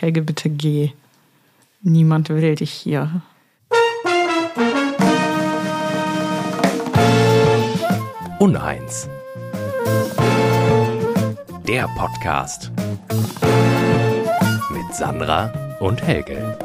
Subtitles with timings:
[0.00, 0.92] Helge, bitte geh.
[1.82, 3.20] Niemand will dich hier.
[8.38, 9.10] Uneins.
[11.68, 12.72] Der Podcast.
[14.70, 16.56] Mit Sandra und Helge.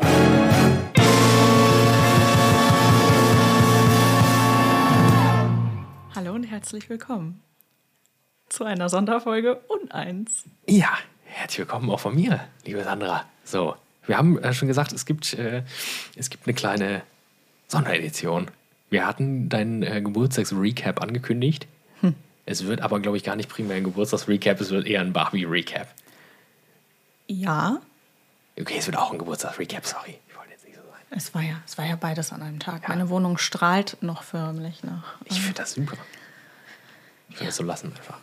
[6.15, 7.41] Hallo und herzlich willkommen
[8.47, 10.45] zu einer Sonderfolge Uneins.
[10.70, 10.97] Ja,
[11.36, 13.25] herzlich willkommen auch von mir, liebe Sandra.
[13.43, 13.75] So,
[14.07, 15.63] wir haben äh, schon gesagt, es gibt, äh,
[16.16, 17.02] es gibt eine kleine
[17.67, 18.49] Sonderedition.
[18.89, 21.67] Wir hatten deinen äh, Geburtstags-Recap angekündigt.
[22.48, 25.88] Es wird aber, glaube ich, gar nicht primär ein Geburtstags-Recap, es wird eher ein Barbie-Recap.
[27.27, 27.80] Ja,
[28.58, 30.17] Okay, es wird auch ein Geburtstags-Recap, sorry.
[30.30, 31.02] Ich wollte jetzt nicht so sein.
[31.09, 32.88] es war ja, es war ja beides an einem Tag.
[32.88, 35.16] Meine Wohnung strahlt noch förmlich nach.
[35.25, 35.97] Ich finde das super.
[37.30, 38.20] Ich würde das so lassen einfach.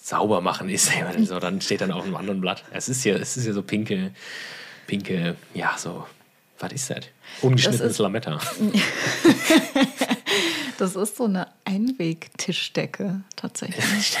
[0.00, 0.90] Sauber machen ist
[1.24, 2.64] so, dann steht dann auf einem anderen Blatt.
[2.72, 4.10] Es ist ja, es ist ja so pinke,
[4.86, 6.06] pinke, ja, so,
[6.58, 7.04] was ist das?
[7.42, 8.38] Ungeschnittenes Lametta.
[10.78, 14.16] Das ist so eine Einwegtischdecke tatsächlich.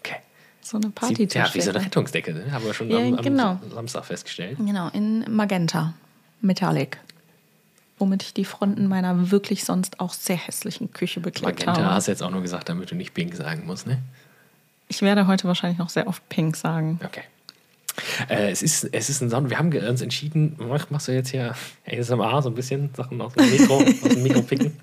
[0.00, 0.16] Okay.
[0.60, 1.48] So eine Partytischdecke.
[1.48, 2.52] ja, wie so eine Rettungsdecke, ne?
[2.52, 3.58] haben wir schon Ja, am, am genau.
[3.72, 4.58] Samstag festgestellt.
[4.58, 5.94] Genau, in Magenta
[6.42, 6.98] Metallic.
[7.98, 11.94] Womit ich die Fronten meiner wirklich sonst auch sehr hässlichen Küche beklebt Magenta habe.
[11.94, 14.02] hast du jetzt auch nur gesagt, damit du nicht pink sagen musst, ne?
[14.92, 17.00] Ich werde heute wahrscheinlich noch sehr oft Pink sagen.
[17.02, 17.22] Okay.
[18.28, 19.48] Äh, es, ist, es ist ein Sound.
[19.48, 21.54] Wir haben uns entschieden, mach, machst du jetzt hier
[21.90, 24.76] ASMR so ein bisschen Sachen aus dem Mikro, aus dem Mikro picken?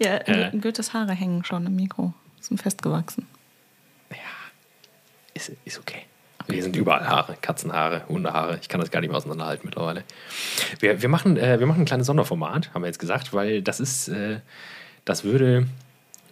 [0.00, 0.50] Ja, Äh.
[0.60, 2.12] Goethes Haare hängen schon im Mikro.
[2.40, 3.24] Sind festgewachsen.
[5.32, 6.02] Ist, ist okay.
[6.48, 8.58] Wir sind überall Haare, Katzenhaare, Hundehaare.
[8.60, 10.02] Ich kann das gar nicht mehr auseinanderhalten mittlerweile.
[10.80, 13.78] Wir, wir, machen, äh, wir machen ein kleines Sonderformat, haben wir jetzt gesagt, weil das
[13.78, 14.40] ist, äh,
[15.04, 15.68] das würde,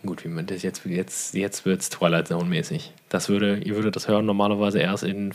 [0.06, 2.92] gut, wie man das jetzt, jetzt, jetzt wird es Twilight Zone mäßig.
[3.08, 5.32] Das würde, ihr würdet das hören normalerweise erst in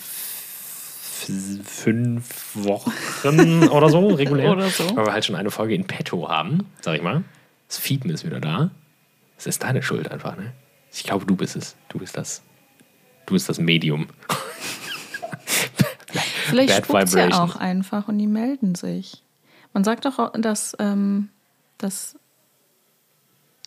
[1.64, 2.92] fünf Wochen
[3.70, 4.52] oder so, regulär.
[4.52, 4.95] Oder so.
[4.95, 7.23] Weil wir halt schon eine Folge in petto haben, sag ich mal.
[7.67, 8.72] Das Fiepen ist wieder da.
[9.36, 10.54] Das ist deine Schuld einfach, ne?
[10.92, 11.76] Ich glaube, du bist es.
[11.89, 12.42] Du bist das.
[13.26, 14.08] Du bist das Medium.
[16.48, 19.22] Vielleicht spuckt ja auch einfach und die melden sich.
[19.73, 21.30] Man sagt doch, dass ähm,
[21.77, 22.17] das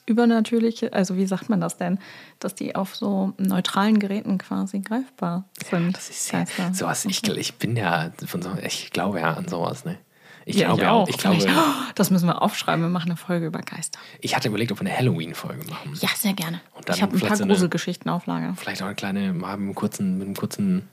[0.06, 1.98] Übernatürliche, also wie sagt man das denn,
[2.40, 5.96] dass die auf so neutralen Geräten quasi greifbar sind.
[5.96, 7.04] Das ist ja sowas.
[7.04, 9.98] Ich, ich bin ja von so, ich glaube ja an sowas, ne?
[10.44, 11.08] Ich ja, glaube ich ja auch.
[11.08, 12.82] Ich glaube, Oh, das müssen wir aufschreiben.
[12.82, 13.98] Wir machen eine Folge über Geister.
[14.20, 15.94] ich hatte überlegt, ob wir eine Halloween-Folge machen.
[16.00, 16.60] Ja, sehr gerne.
[16.92, 18.54] Ich habe ein paar so Gruselgeschichten auf Lager.
[18.56, 20.88] Vielleicht auch eine kleine, mal mit einem kurzen, mit einem kurzen.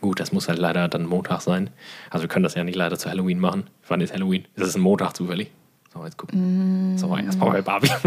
[0.00, 1.68] Gut, das muss halt leider dann Montag sein.
[2.10, 3.68] Also wir können das ja nicht leider zu Halloween machen.
[3.88, 4.46] Wann ist Halloween?
[4.54, 5.50] Ist das ein Montag zufällig?
[5.94, 6.98] So, jetzt gucken.
[6.98, 7.88] So, erstmal bei Barbie.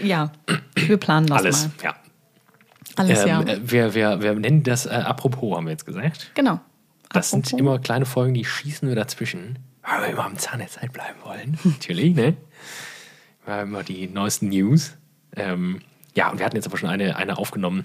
[0.00, 0.32] Ja,
[0.74, 1.72] wir planen das Alles, mal.
[1.84, 1.94] ja.
[2.96, 3.40] Alles, ja.
[3.40, 6.30] Ähm, äh, wir, wir, wir nennen das äh, apropos, haben wir jetzt gesagt.
[6.34, 6.60] genau.
[7.10, 10.68] Das sind immer kleine Folgen, die schießen wir dazwischen, weil wir immer am Zahn der
[10.68, 11.58] Zeit bleiben wollen.
[11.64, 12.36] Natürlich, ne?
[13.46, 14.96] Weil immer die neuesten News.
[15.34, 15.80] Ähm,
[16.14, 17.84] ja, und wir hatten jetzt aber schon eine, eine aufgenommen.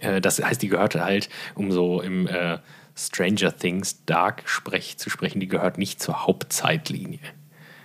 [0.00, 2.58] Äh, das heißt, die gehörte halt, um so im äh,
[2.96, 7.18] Stranger Things Dark-Sprech zu sprechen, die gehört nicht zur Hauptzeitlinie.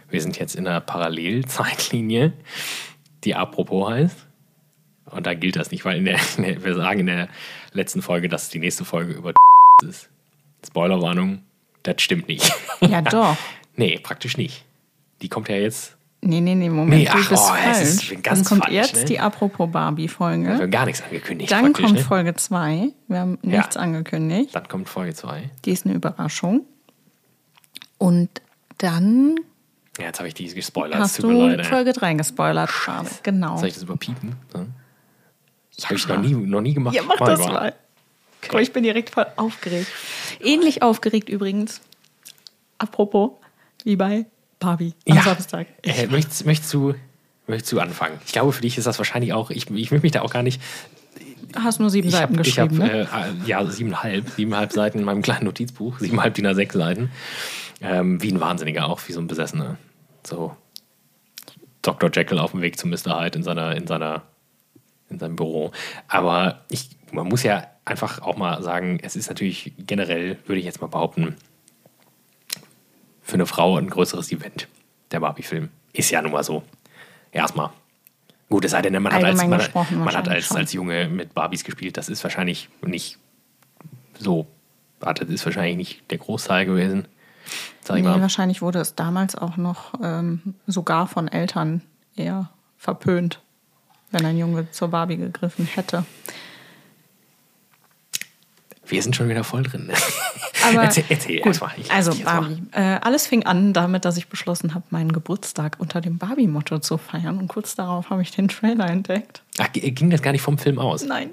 [0.09, 2.33] Wir sind jetzt in einer Parallelzeitlinie,
[3.23, 4.27] die apropos heißt.
[5.05, 7.29] Und da gilt das nicht, weil in der, wir sagen in der
[7.73, 9.33] letzten Folge, dass die nächste Folge über
[9.83, 10.09] ist.
[10.65, 11.43] Spoilerwarnung,
[11.83, 12.51] das stimmt nicht.
[12.81, 13.37] Ja, doch.
[13.75, 14.65] nee, praktisch nicht.
[15.21, 15.97] Die kommt ja jetzt.
[16.21, 16.89] Nee, nee, nee, Moment.
[17.01, 18.23] Nee, du ach, bist oh, es ist falsch.
[18.23, 19.05] ganz Dann kommt falsch, jetzt ne?
[19.05, 20.49] die Apropos Wir Barbie-Folge.
[20.57, 21.51] haben gar nichts angekündigt.
[21.51, 21.99] Dann kommt ne?
[22.03, 22.89] Folge 2.
[23.07, 24.53] Wir haben nichts angekündigt.
[24.53, 25.49] Dann kommt Folge 2.
[25.63, 26.65] Die ist eine Überraschung.
[27.97, 28.29] Und
[28.79, 29.35] dann
[29.97, 30.95] Ja, jetzt habe ich die gespoilert.
[30.95, 31.65] es hast du leid.
[31.65, 32.69] Folge 3 gespoilert.
[32.69, 33.09] Schade.
[33.23, 33.57] Genau.
[33.57, 34.35] Soll ich das überpiepen?
[34.53, 34.59] Ja.
[35.77, 35.85] Ja.
[35.85, 36.95] Habe ich noch nie, noch nie gemacht.
[36.95, 37.67] Ja, mach das mal.
[38.41, 38.47] Okay.
[38.51, 39.87] Guck, ich bin direkt voll aufgeregt.
[40.41, 41.81] Ähnlich aufgeregt übrigens.
[42.77, 43.31] Apropos,
[43.85, 44.25] wie bei
[44.59, 45.23] Barbie am Ja.
[45.23, 45.67] Samstag.
[45.83, 46.93] Äh, möchtest, möchtest, du,
[47.47, 48.19] möchtest du anfangen?
[48.25, 49.49] Ich glaube, für dich ist das wahrscheinlich auch.
[49.51, 50.61] Ich, ich möchte mich da auch gar nicht.
[51.55, 53.07] Hast nur sieben Ich Seiten habe ich hab, geschrieben, ne?
[53.11, 57.11] äh, ja, siebeneinhalb, siebeneinhalb Seiten in meinem kleinen Notizbuch, siebeneinhalb DIN A6 Seiten.
[57.81, 59.77] Ähm, wie ein Wahnsinniger auch, wie so ein Besessener.
[60.27, 60.55] So
[61.81, 62.11] Dr.
[62.13, 63.19] Jekyll auf dem Weg zu Mr.
[63.19, 64.23] Hyde in, seiner, in, seiner,
[65.09, 65.71] in seinem Büro.
[66.07, 70.65] Aber ich, man muss ja einfach auch mal sagen, es ist natürlich generell, würde ich
[70.65, 71.35] jetzt mal behaupten,
[73.29, 74.67] für eine Frau ein größeres Event,
[75.11, 75.69] der Barbie-Film.
[75.93, 76.63] Ist ja nun mal so.
[77.31, 77.69] Erstmal.
[78.49, 79.61] Gut, es sei denn, man hat, als, man,
[80.03, 81.97] man hat als, als Junge mit Barbies gespielt.
[81.97, 83.19] Das ist wahrscheinlich nicht
[84.17, 84.47] so.
[85.01, 87.07] ah, Das ist wahrscheinlich nicht der Großteil gewesen.
[87.83, 88.21] Sag ich Nee, mal.
[88.21, 91.81] wahrscheinlich wurde es damals auch noch ähm, sogar von Eltern
[92.15, 93.39] eher verpönt,
[94.11, 96.05] wenn ein Junge zur Barbie gegriffen hätte.
[98.85, 99.91] Wir sind schon wieder voll drin.
[100.67, 101.71] Aber erzähl erzähl gut, erstmal.
[101.89, 102.13] Also.
[102.23, 102.61] Barbie.
[102.71, 106.97] Äh, alles fing an damit, dass ich beschlossen habe, meinen Geburtstag unter dem Barbie-Motto zu
[106.97, 107.37] feiern.
[107.37, 109.41] Und kurz darauf habe ich den Trailer entdeckt.
[109.59, 111.03] Ach, g- ging das gar nicht vom Film aus?
[111.03, 111.31] Nein.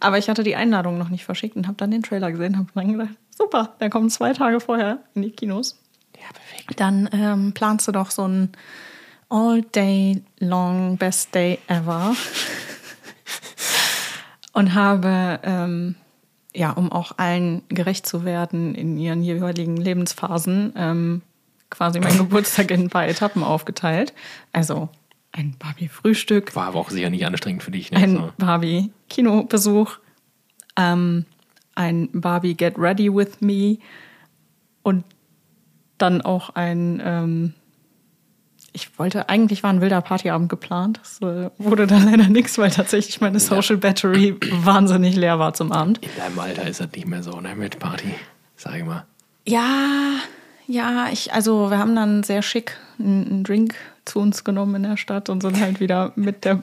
[0.00, 2.58] Aber ich hatte die Einladung noch nicht verschickt und habe dann den Trailer gesehen und
[2.58, 5.78] habe dann gedacht, super, der kommt zwei Tage vorher in die Kinos.
[6.16, 6.80] Ja, perfekt.
[6.80, 8.52] Dann ähm, planst du doch so ein
[9.30, 12.14] All Day Long Best Day Ever.
[14.52, 15.94] Und habe, ähm,
[16.54, 21.22] ja, um auch allen gerecht zu werden in ihren jeweiligen Lebensphasen, ähm,
[21.70, 24.12] quasi meinen Geburtstag in ein paar Etappen aufgeteilt.
[24.52, 24.88] Also
[25.32, 27.90] ein Barbie-Frühstück, War aber auch sicher nicht anstrengend für dich.
[27.90, 27.98] Ne?
[27.98, 28.32] ein So.
[28.38, 29.98] Barbie-Kinobesuch,
[30.76, 31.26] ähm,
[31.74, 33.78] ein Barbie Get Ready With Me
[34.82, 35.04] und
[35.98, 37.54] dann auch ein, ähm,
[38.72, 41.00] ich wollte, eigentlich war ein wilder Partyabend geplant.
[41.02, 45.72] Das äh, wurde dann leider nichts, weil tatsächlich meine Social Battery wahnsinnig leer war zum
[45.72, 45.98] Abend.
[45.98, 47.54] In deinem Alter ist das nicht mehr so, ne?
[47.54, 48.14] Mit Party.
[48.56, 49.04] Sag ich mal.
[49.46, 50.16] Ja,
[50.66, 53.74] ja, ich, also wir haben dann sehr schick einen, einen Drink
[54.04, 56.60] zu uns genommen in der Stadt und sind halt wieder mit der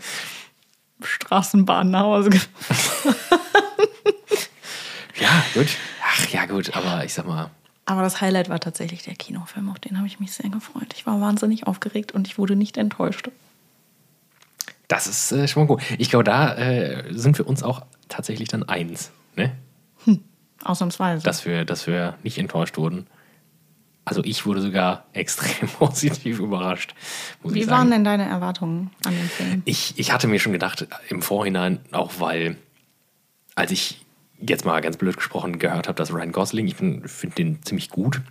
[1.01, 3.15] Straßenbahn nach Hause gefahren.
[5.19, 5.67] Ja, gut.
[6.03, 7.49] Ach ja, gut, aber ich sag mal,
[7.85, 10.93] Aber das Highlight war tatsächlich der Kinofilm, auf den habe ich mich sehr gefreut.
[10.95, 13.29] Ich war wahnsinnig aufgeregt und ich wurde nicht enttäuscht.
[14.87, 15.81] das ist äh, schon mal gut.
[15.97, 19.51] Ich glaube, da äh, sind wir uns auch tatsächlich dann eins, ne?
[20.63, 21.23] Ausnahmsweise.
[21.23, 23.07] Dass wir, dass wir nicht enttäuscht wurden.
[24.03, 26.95] Also ich wurde sogar extrem positiv überrascht.
[27.43, 29.61] Wie waren denn deine Erwartungen an den Film?
[29.65, 32.57] Ich, ich hatte mir schon gedacht, im Vorhinein, auch weil,
[33.55, 34.04] als ich
[34.39, 38.21] jetzt mal ganz blöd gesprochen gehört habe, dass Ryan Gosling, ich finde den ziemlich gut.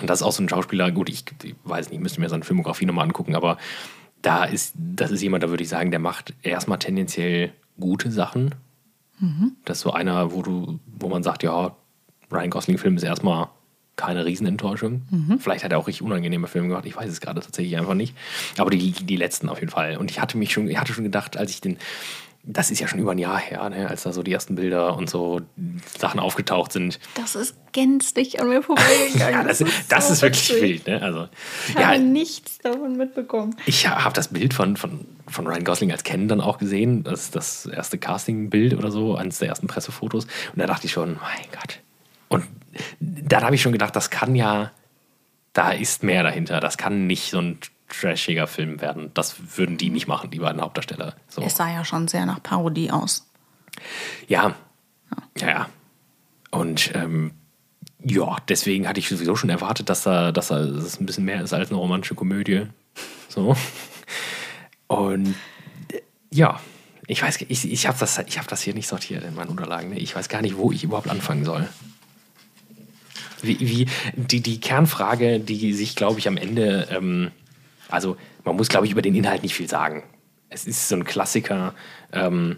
[0.00, 2.44] Und das ist auch so ein Schauspieler, gut, ich, ich weiß nicht, müsste mir seine
[2.44, 3.58] Filmografie nochmal angucken, aber
[4.22, 8.54] da ist, das ist jemand, da würde ich sagen, der macht erstmal tendenziell gute Sachen.
[9.64, 11.76] Das ist so einer, wo du, wo man sagt, ja,
[12.30, 13.48] Ryan Gosling-Film ist erstmal
[13.96, 15.02] keine Riesenenttäuschung.
[15.40, 18.16] Vielleicht hat er auch richtig unangenehme Filme gemacht, ich weiß es gerade tatsächlich einfach nicht.
[18.56, 19.96] Aber die, die letzten auf jeden Fall.
[19.96, 21.78] Und ich hatte mich schon, ich hatte schon gedacht, als ich den,
[22.50, 24.96] das ist ja schon über ein Jahr her, ne, als da so die ersten Bilder
[24.96, 25.42] und so
[25.98, 26.98] Sachen aufgetaucht sind.
[27.14, 29.18] Das ist gänzlich an mir vorbeigegangen.
[29.18, 30.62] Ja, das, das so ist wirklich witzig.
[30.62, 30.86] wild.
[30.86, 31.02] Ne?
[31.02, 31.28] Also,
[31.68, 33.54] Ich ja, habe nichts davon mitbekommen.
[33.66, 37.04] ich habe das Bild von, von, von Ryan Gosling als Ken dann auch gesehen.
[37.04, 40.24] Das ist das erste Casting-Bild oder so, eines der ersten Pressefotos.
[40.24, 41.80] Und da dachte ich schon, mein Gott.
[42.28, 42.46] Und
[43.00, 44.72] dann habe ich schon gedacht, das kann ja,
[45.52, 46.60] da ist mehr dahinter.
[46.60, 49.10] Das kann nicht so ein trashiger Film werden.
[49.14, 51.14] Das würden die nicht machen, die beiden Hauptdarsteller.
[51.28, 51.42] So.
[51.42, 53.26] Es sah ja schon sehr nach Parodie aus.
[54.26, 54.54] Ja.
[55.38, 55.68] Ja, ja.
[56.50, 57.32] Und ähm,
[58.04, 61.24] ja, deswegen hatte ich sowieso schon erwartet, dass da, dass da dass es ein bisschen
[61.24, 62.66] mehr ist als eine romantische Komödie.
[63.28, 63.56] So.
[64.86, 65.34] Und
[65.92, 66.00] äh,
[66.30, 66.60] ja,
[67.06, 69.90] ich weiß, ich, ich habe das, ich hab das hier nicht sortiert in meinen Unterlagen.
[69.90, 69.98] ne?
[69.98, 71.68] Ich weiß gar nicht, wo ich überhaupt anfangen soll.
[73.40, 77.30] Wie, wie die, die Kernfrage, die sich, glaube ich, am Ende, ähm,
[77.88, 80.02] also man muss, glaube ich, über den Inhalt nicht viel sagen.
[80.50, 81.74] Es ist so ein Klassiker.
[82.12, 82.56] Ähm,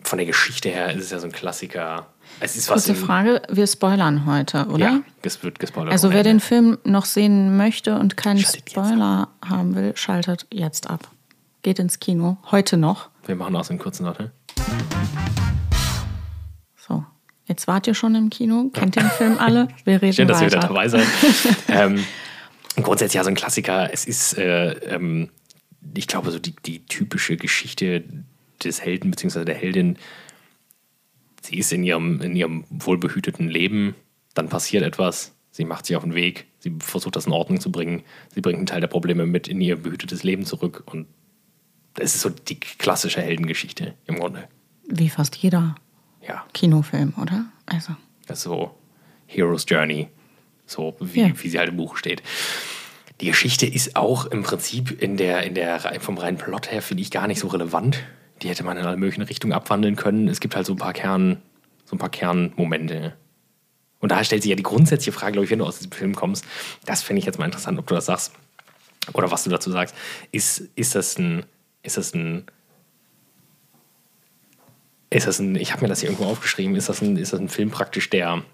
[0.00, 2.06] von der Geschichte her ist es ja so ein Klassiker.
[2.40, 4.78] Es ist was Kurze im- Frage, wir spoilern heute, oder?
[4.86, 5.92] Ja, es wird gespoilert.
[5.92, 10.88] Also wer den Film noch sehen möchte und keinen Schaltet Spoiler haben will, schaltet jetzt
[10.88, 11.08] ab.
[11.62, 13.08] Geht ins Kino, heute noch.
[13.26, 14.30] Wir machen aus dem kurzen Warte.
[16.76, 17.04] So,
[17.46, 20.46] jetzt wart ihr schon im Kino, kennt den Film alle, wir reden Schön, dass ihr
[20.46, 20.58] weiter.
[20.58, 21.06] wieder dabei seid.
[21.68, 22.04] ähm,
[22.82, 23.92] grundsätzlich ja so ein Klassiker.
[23.92, 25.30] Es ist, äh, ähm,
[25.94, 28.04] ich glaube, so die, die typische Geschichte
[28.62, 29.44] des Helden bzw.
[29.44, 29.96] der Heldin.
[31.42, 33.94] Sie ist in ihrem, in ihrem wohlbehüteten Leben,
[34.34, 37.70] dann passiert etwas, sie macht sich auf den Weg, sie versucht das in Ordnung zu
[37.72, 38.02] bringen,
[38.34, 41.06] sie bringt einen Teil der Probleme mit in ihr behütetes Leben zurück und
[41.98, 44.48] es ist so die klassische Heldengeschichte im Grunde.
[44.88, 45.76] Wie fast jeder
[46.26, 46.44] Ja.
[46.52, 47.46] Kinofilm, oder?
[47.66, 47.96] Also,
[48.32, 48.74] so
[49.26, 50.08] Hero's Journey,
[50.68, 51.30] so wie, Ja.
[51.42, 52.22] wie sie halt im Buch steht.
[53.20, 57.02] Die Geschichte ist auch im Prinzip in der, in der, vom reinen Plot her, finde
[57.02, 57.98] ich, gar nicht so relevant.
[58.42, 60.28] Die hätte man in alle möglichen Richtungen abwandeln können.
[60.28, 61.42] Es gibt halt so ein paar Kern,
[61.84, 63.16] so ein paar Kernmomente.
[63.98, 66.14] Und da stellt sich ja die grundsätzliche Frage, glaube ich, wenn du aus diesem Film
[66.14, 66.44] kommst,
[66.84, 68.32] das fände ich jetzt mal interessant, ob du das sagst
[69.14, 69.96] oder was du dazu sagst.
[70.30, 71.44] Ist, ist das ein,
[71.82, 72.44] ist das ein,
[75.10, 77.40] ist das ein, ich habe mir das hier irgendwo aufgeschrieben, ist das ein, ist das
[77.40, 78.44] ein Film praktisch, der.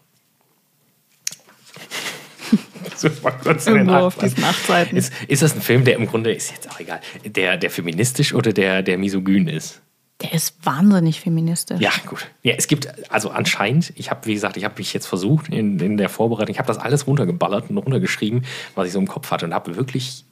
[3.04, 4.96] So, Irgendwo auf diesen acht Seiten.
[4.96, 8.34] Ist, ist das ein Film, der im Grunde, ist jetzt auch egal, der, der feministisch
[8.34, 9.82] oder der, der misogyn ist?
[10.20, 11.80] der ist wahnsinnig feministisch.
[11.80, 12.26] Ja, gut.
[12.42, 15.78] Ja, es gibt, also anscheinend, ich habe, wie gesagt, ich habe mich jetzt versucht in,
[15.78, 19.30] in der Vorbereitung, ich habe das alles runtergeballert und runtergeschrieben, was ich so im Kopf
[19.30, 20.24] hatte und habe wirklich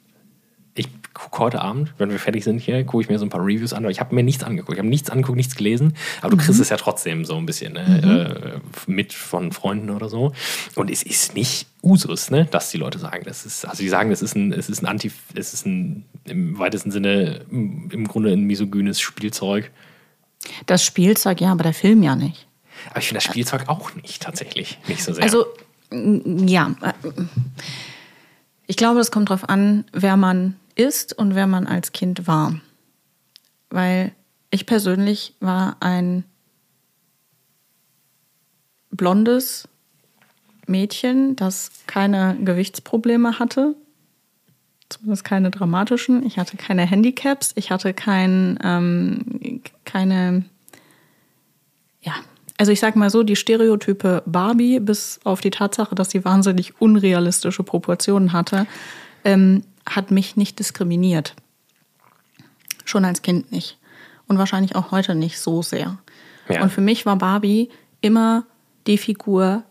[0.75, 3.41] ich gucke heute Abend, wenn wir fertig sind hier, gucke ich mir so ein paar
[3.41, 4.73] Reviews an, aber ich habe mir nichts angeguckt.
[4.73, 7.73] Ich habe nichts angeguckt, nichts gelesen, aber du kriegst es ja trotzdem so ein bisschen
[7.73, 8.59] ne?
[8.87, 10.33] äh, mit von Freunden oder so.
[10.75, 12.45] Und es ist nicht Usus, ne?
[12.49, 14.87] dass die Leute sagen, das ist, also die sagen, es ist ein, es ist ein
[14.87, 19.71] Anti, es ist ein im weitesten Sinne im, Grunde ein misogynes Spielzeug.
[20.65, 22.47] Das Spielzeug, ja, aber der Film ja nicht.
[22.89, 25.23] Aber ich finde das Spielzeug auch nicht tatsächlich, nicht so sehr.
[25.23, 25.45] Also,
[25.91, 26.75] ja.
[26.81, 26.93] äh,
[28.65, 32.59] Ich glaube, es kommt darauf an, wer man ist und wer man als Kind war.
[33.69, 34.13] Weil
[34.51, 36.23] ich persönlich war ein
[38.91, 39.67] blondes
[40.67, 43.75] Mädchen, das keine Gewichtsprobleme hatte.
[44.89, 46.25] Zumindest keine dramatischen.
[46.25, 47.51] Ich hatte keine Handicaps.
[47.55, 50.45] Ich hatte kein, ähm, keine,
[52.01, 52.13] ja,
[52.57, 56.79] also ich sag mal so, die Stereotype Barbie, bis auf die Tatsache, dass sie wahnsinnig
[56.79, 58.67] unrealistische Proportionen hatte,
[59.25, 61.35] ähm, hat mich nicht diskriminiert.
[62.85, 63.77] Schon als Kind nicht.
[64.27, 65.97] Und wahrscheinlich auch heute nicht so sehr.
[66.49, 66.63] Ja.
[66.63, 67.69] Und für mich war Barbie
[68.01, 68.45] immer
[68.87, 69.63] die Figur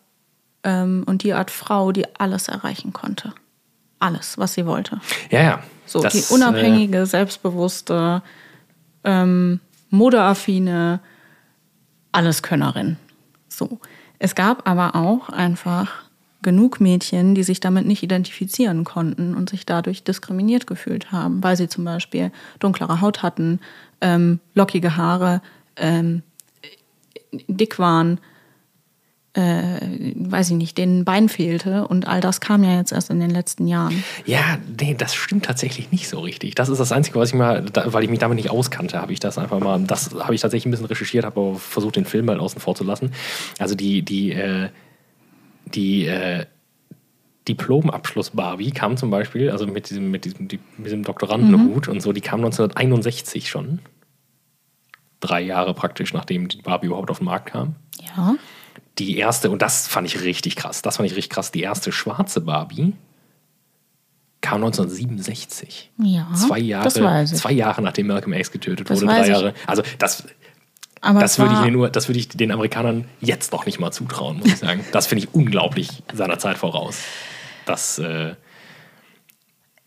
[0.62, 3.34] ähm, und die Art Frau, die alles erreichen konnte.
[3.98, 5.00] Alles, was sie wollte.
[5.30, 5.62] ja, ja.
[5.84, 8.22] So, Das, die unabhängige, selbstbewusste,
[9.04, 11.00] ähm, modeaffine,
[12.12, 12.96] Alleskönnerin.
[13.48, 13.78] So.
[14.18, 16.01] Es gab aber auch einfach
[16.42, 21.56] genug Mädchen, die sich damit nicht identifizieren konnten und sich dadurch diskriminiert gefühlt haben, weil
[21.56, 23.60] sie zum Beispiel dunklere Haut hatten,
[24.00, 25.40] ähm, lockige Haare,
[25.76, 26.22] ähm,
[27.48, 28.18] dick waren,
[29.34, 33.08] äh, weiß ich nicht, denen ein Bein fehlte und all das kam ja jetzt erst
[33.08, 34.04] in den letzten Jahren.
[34.26, 36.54] Ja, nee, das stimmt tatsächlich nicht so richtig.
[36.54, 39.12] Das ist das Einzige, was ich mal, da, weil ich mich damit nicht auskannte, habe
[39.12, 42.04] ich das einfach mal, das habe ich tatsächlich ein bisschen recherchiert, habe aber versucht, den
[42.04, 43.12] Film mal außen vor zu lassen.
[43.58, 44.68] Also die, die, äh,
[45.66, 46.46] die äh,
[47.48, 52.00] Diplomabschluss Barbie kam zum Beispiel, also mit diesem, mit diesem, die- mit diesem Doktorandenhut und
[52.00, 53.80] so, die kam 1961 schon.
[55.20, 57.74] Drei Jahre praktisch, nachdem die Barbie überhaupt auf den Markt kam
[58.16, 58.34] Ja.
[58.98, 61.90] die erste, und das fand ich richtig krass, das fand ich richtig krass, die erste
[61.92, 62.92] schwarze Barbie
[64.40, 65.92] kam 1967.
[65.98, 66.88] Ja, zwei Jahre,
[67.26, 69.28] zwei Jahre nachdem Malcolm X getötet Das wurde, drei.
[69.28, 69.54] Jahre.
[69.68, 70.26] Also das,
[71.02, 74.38] Aber das würde ich nur, das würde ich den Amerikanern jetzt noch nicht mal zutrauen,
[74.38, 74.84] muss ich sagen.
[74.92, 76.96] Das finde ich unglaublich seiner Zeit voraus.
[77.66, 78.34] Das, äh,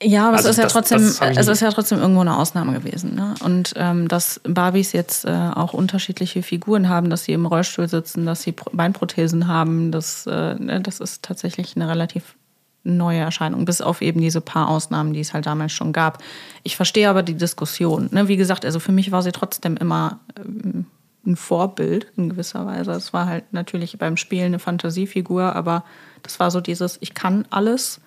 [0.03, 2.19] Ja, aber Also es ist ja das- trotzdem, hab ich es ist ja trotzdem irgendwo
[2.21, 3.15] eine Ausnahme gewesen.
[3.15, 3.33] Ne?
[3.41, 8.25] Und ähm, dass Barbies jetzt äh, auch unterschiedliche Figuren haben, dass sie im Rollstuhl sitzen,
[8.25, 12.35] dass sie Pro Beinprothesen haben, das, äh, ne, das ist tatsächlich eine relativ
[12.83, 16.21] neue Erscheinung, bis auf eben diese paar Ausnahmen, die es halt damals schon gab.
[16.63, 18.09] Ich verstehe aber die Diskussion.
[18.11, 18.27] Ne?
[18.27, 20.85] Wie gesagt, also für mich war sie trotzdem immer ähm,
[21.25, 22.91] ein Vorbild in gewisser Weise.
[22.91, 25.83] Es war halt natürlich beim Spielen eine Fantasiefigur, aber
[26.23, 28.01] das war so dieses, ich kann alles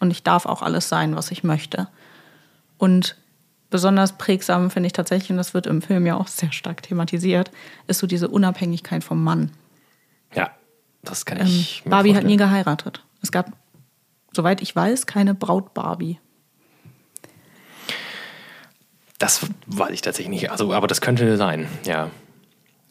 [0.00, 1.88] und ich darf auch alles sein, was ich möchte.
[2.78, 3.16] Und
[3.70, 7.50] besonders prägsam finde ich tatsächlich, und das wird im Film ja auch sehr stark thematisiert,
[7.86, 9.50] ist so diese Unabhängigkeit vom Mann.
[10.34, 10.50] ja,
[11.02, 12.50] das kann Ähm, ich mir Barbie hat nie vorstellen.
[12.64, 13.04] geheiratet.
[13.22, 13.52] Es gab,
[14.32, 16.18] soweit ich weiß, keine Braut Barbie.
[19.18, 20.50] Das weiß ich tatsächlich nicht.
[20.50, 22.10] Also, aber das könnte sein, ja.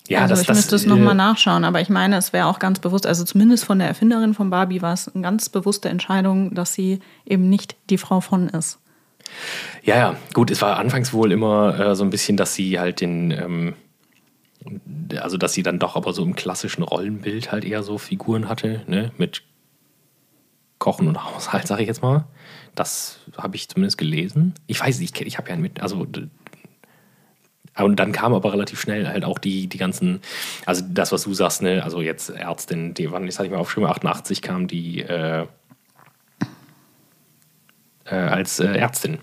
[0.09, 2.47] Ja, also das, ich das, müsste es äh, nochmal nachschauen, aber ich meine, es wäre
[2.47, 5.89] auch ganz bewusst, also zumindest von der Erfinderin von Barbie war es eine ganz bewusste
[5.89, 8.79] Entscheidung, dass sie eben nicht die Frau von ist.
[9.83, 12.99] Ja, ja, gut, es war anfangs wohl immer äh, so ein bisschen, dass sie halt
[12.99, 13.73] den, ähm,
[15.17, 18.81] also dass sie dann doch aber so im klassischen Rollenbild halt eher so Figuren hatte,
[18.87, 19.43] ne, mit
[20.79, 22.25] Kochen und Haushalt, sage ich jetzt mal.
[22.75, 24.53] Das habe ich zumindest gelesen.
[24.67, 26.05] Ich weiß nicht, ich, ich habe ja mit, also
[27.77, 30.21] und dann kam aber relativ schnell halt auch die, die ganzen,
[30.65, 33.59] also das, was du sagst, ne, also jetzt Ärztin, die wann, das hatte ich mal
[33.59, 35.45] aufgeschrieben, 88 kam die äh,
[38.05, 39.19] äh, als äh, Ärztin.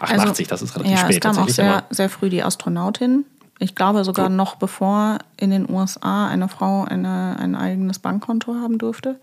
[0.00, 3.24] 88, das ist relativ Also, ja, spät es kam auch sehr, sehr früh die Astronautin.
[3.58, 4.36] Ich glaube sogar Gut.
[4.36, 9.18] noch bevor in den USA eine Frau eine, ein eigenes Bankkonto haben durfte.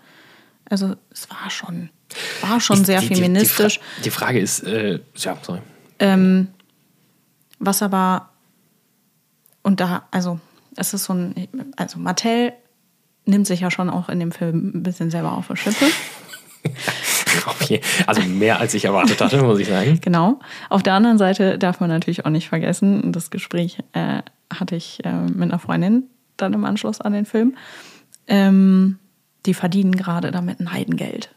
[0.70, 1.90] Also es war schon,
[2.42, 3.80] war schon ich- sehr die, die, feministisch.
[3.80, 5.60] Die, Fra die Frage ist, äh, ja, sorry.
[6.00, 6.48] Ähm,
[7.60, 8.30] was aber,
[9.64, 10.40] und da, also,
[10.76, 12.54] es ist so ein, also Mattel
[13.26, 15.86] nimmt sich ja schon auch in dem Film ein bisschen selber auf die Schippe.
[18.06, 20.00] Also mehr als ich erwartet hatte, muss ich sagen.
[20.02, 20.40] Genau.
[20.70, 24.22] Auf der anderen Seite darf man natürlich auch nicht vergessen, das Gespräch äh,
[24.54, 26.04] hatte ich äh, mit einer Freundin
[26.38, 27.58] dann im Anschluss an den Film.
[28.28, 29.00] Ähm,
[29.46, 31.34] die verdienen gerade damit ein Heidengeld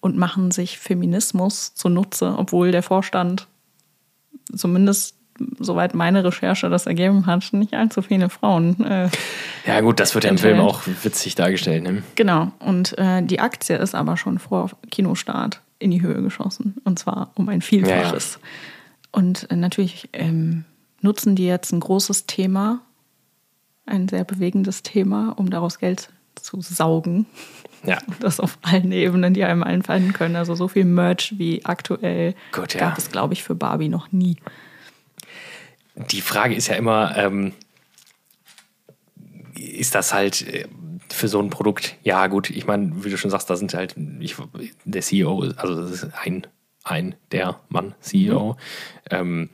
[0.00, 3.46] und machen sich Feminismus zunutze, obwohl der Vorstand,
[4.54, 5.15] zumindest
[5.58, 9.08] soweit meine Recherche das ergeben hat, nicht allzu viele Frauen äh,
[9.66, 10.38] Ja, gut, das wird ja im.
[10.38, 11.82] Film auch witzig dargestellt.
[11.82, 12.02] Ne?
[12.14, 12.52] Genau.
[12.58, 16.76] Und äh, die Aktie ist aber schon vor Kinostart in die Höhe geschossen.
[16.84, 18.34] Und zwar um ein Vielfaches.
[18.34, 19.18] Ja, ja.
[19.18, 20.64] Und äh, natürlich ähm,
[21.00, 22.80] nutzen die jetzt ein großes Thema,
[23.86, 27.26] ein sehr bewegendes Thema, um daraus Geld zu saugen.
[27.84, 27.98] Ja.
[28.20, 30.36] Das auf allen Ebenen, die einem einfallen können.
[30.36, 32.80] Also so viel Merch wie aktuell Gut, ja.
[32.80, 34.36] gab es, glaube ich, für Barbie noch nie.
[35.96, 37.52] Die Frage ist ja immer, ähm,
[39.54, 40.68] ist das halt äh,
[41.08, 43.94] für so ein Produkt, ja gut, ich meine, wie du schon sagst, da sind halt,
[44.20, 44.36] ich,
[44.84, 46.46] der CEO, also das ist ein,
[46.84, 48.52] ein, der Mann, CEO.
[48.52, 48.56] Mhm.
[49.10, 49.50] Ähm,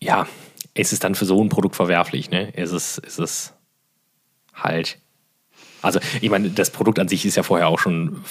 [0.00, 0.26] ja,
[0.74, 2.50] ist es dann für so ein Produkt verwerflich, ne?
[2.50, 3.54] Ist es, ist es
[4.54, 4.98] halt.
[5.82, 8.22] Also, ich meine, das Produkt an sich ist ja vorher auch schon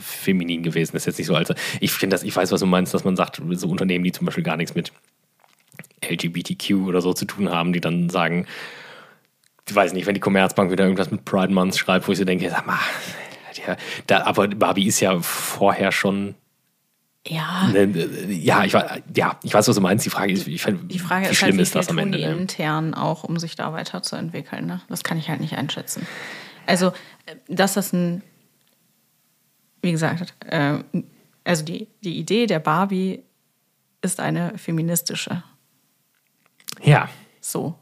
[0.00, 0.92] feminin gewesen.
[0.92, 3.04] Das ist jetzt nicht so, als ich finde das, ich weiß, was du meinst, dass
[3.04, 4.92] man sagt, so Unternehmen, die zum Beispiel gar nichts mit
[6.04, 8.46] LGBTQ oder so zu tun haben, die dann sagen,
[9.68, 12.24] ich weiß nicht, wenn die Commerzbank wieder irgendwas mit Pride Month schreibt, wo ich so
[12.24, 12.78] denke, sag mal,
[13.66, 13.76] ja,
[14.06, 16.34] da, aber Barbie ist ja vorher schon.
[17.26, 17.68] Ja.
[17.68, 17.84] Ne,
[18.28, 20.06] ja, ich, ja, ich weiß, was du meinst.
[20.06, 21.98] Die Frage ist, ich find, die Frage wie ist schlimm halt, wie ist das am
[21.98, 22.18] Ende?
[22.18, 22.32] Die ne?
[22.32, 24.66] intern auch, um sich da weiterzuentwickeln.
[24.66, 24.80] Ne?
[24.88, 26.06] Das kann ich halt nicht einschätzen.
[26.66, 26.92] Also,
[27.46, 28.22] dass das ein,
[29.82, 30.78] wie gesagt, äh,
[31.44, 33.22] also die, die Idee der Barbie
[34.02, 35.42] ist eine feministische.
[36.82, 37.08] Ja.
[37.40, 37.74] So.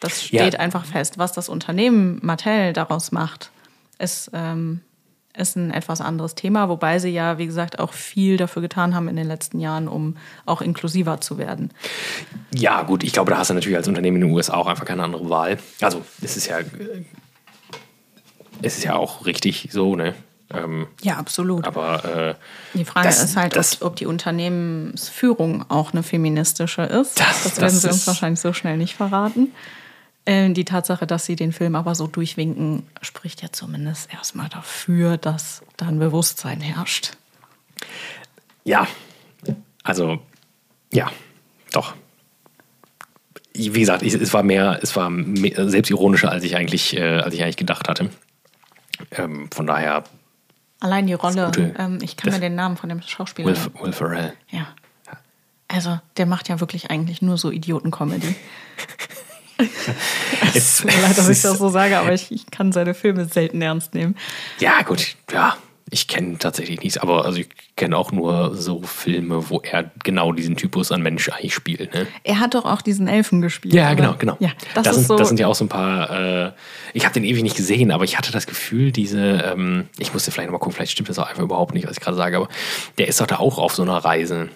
[0.00, 0.60] Das steht ja.
[0.60, 1.18] einfach fest.
[1.18, 3.50] Was das Unternehmen Mattel daraus macht,
[3.98, 4.80] ist, ähm,
[5.36, 9.08] ist ein etwas anderes Thema, wobei sie ja, wie gesagt, auch viel dafür getan haben
[9.08, 10.16] in den letzten Jahren, um
[10.46, 11.70] auch inklusiver zu werden.
[12.54, 14.84] Ja, gut, ich glaube, da hast du natürlich als Unternehmen in den USA auch einfach
[14.84, 15.58] keine andere Wahl.
[15.80, 16.58] Also, es ist ja,
[18.62, 20.14] es ist ja auch richtig so, ne?
[20.50, 21.66] Ähm, ja, absolut.
[21.66, 22.34] Aber äh,
[22.74, 27.20] die Frage das, ist halt, das, ob, ob, die Unternehmensführung auch eine feministische ist.
[27.20, 29.52] Das, das werden sie uns wahrscheinlich so schnell nicht verraten.
[30.24, 35.18] Äh, die Tatsache, dass sie den Film aber so durchwinken, spricht ja zumindest erstmal dafür,
[35.18, 37.12] dass da ein Bewusstsein herrscht.
[38.64, 38.86] Ja,
[39.82, 40.20] also
[40.92, 41.10] ja,
[41.72, 41.94] doch.
[43.54, 47.34] Wie gesagt, ich, es war mehr, es war mehr, selbstironischer, als ich eigentlich, äh, als
[47.34, 48.10] ich eigentlich gedacht hatte.
[49.10, 50.04] Ähm, von daher.
[50.80, 51.50] Allein die Rolle.
[51.76, 53.48] Ähm, ich kann mir den Namen von dem Schauspieler.
[53.48, 54.32] Will, Will Ferrell.
[54.50, 54.68] Ja.
[55.66, 58.34] Also, der macht ja wirklich eigentlich nur so Idioten-Comedy.
[60.54, 63.26] es tut mir leid, dass ich das so sage, aber ich, ich, kann seine Filme
[63.26, 64.16] selten ernst nehmen.
[64.60, 65.56] Ja, gut, ja.
[65.90, 70.32] Ich kenne tatsächlich nichts, aber also ich kenne auch nur so Filme, wo er genau
[70.32, 71.94] diesen Typus an Mensch eigentlich spielt.
[71.94, 72.06] Ne?
[72.24, 73.74] Er hat doch auch diesen Elfen gespielt.
[73.74, 74.36] Ja, genau, genau.
[74.40, 76.46] Ja, das, das, sind, so das sind ja auch so ein paar.
[76.48, 76.52] Äh,
[76.92, 79.52] ich habe den ewig nicht gesehen, aber ich hatte das Gefühl, diese.
[79.52, 82.00] Ähm, ich musste vielleicht nochmal gucken, vielleicht stimmt das auch einfach überhaupt nicht, was ich
[82.00, 82.48] gerade sage, aber
[82.98, 84.48] der ist doch da auch auf so einer Reise.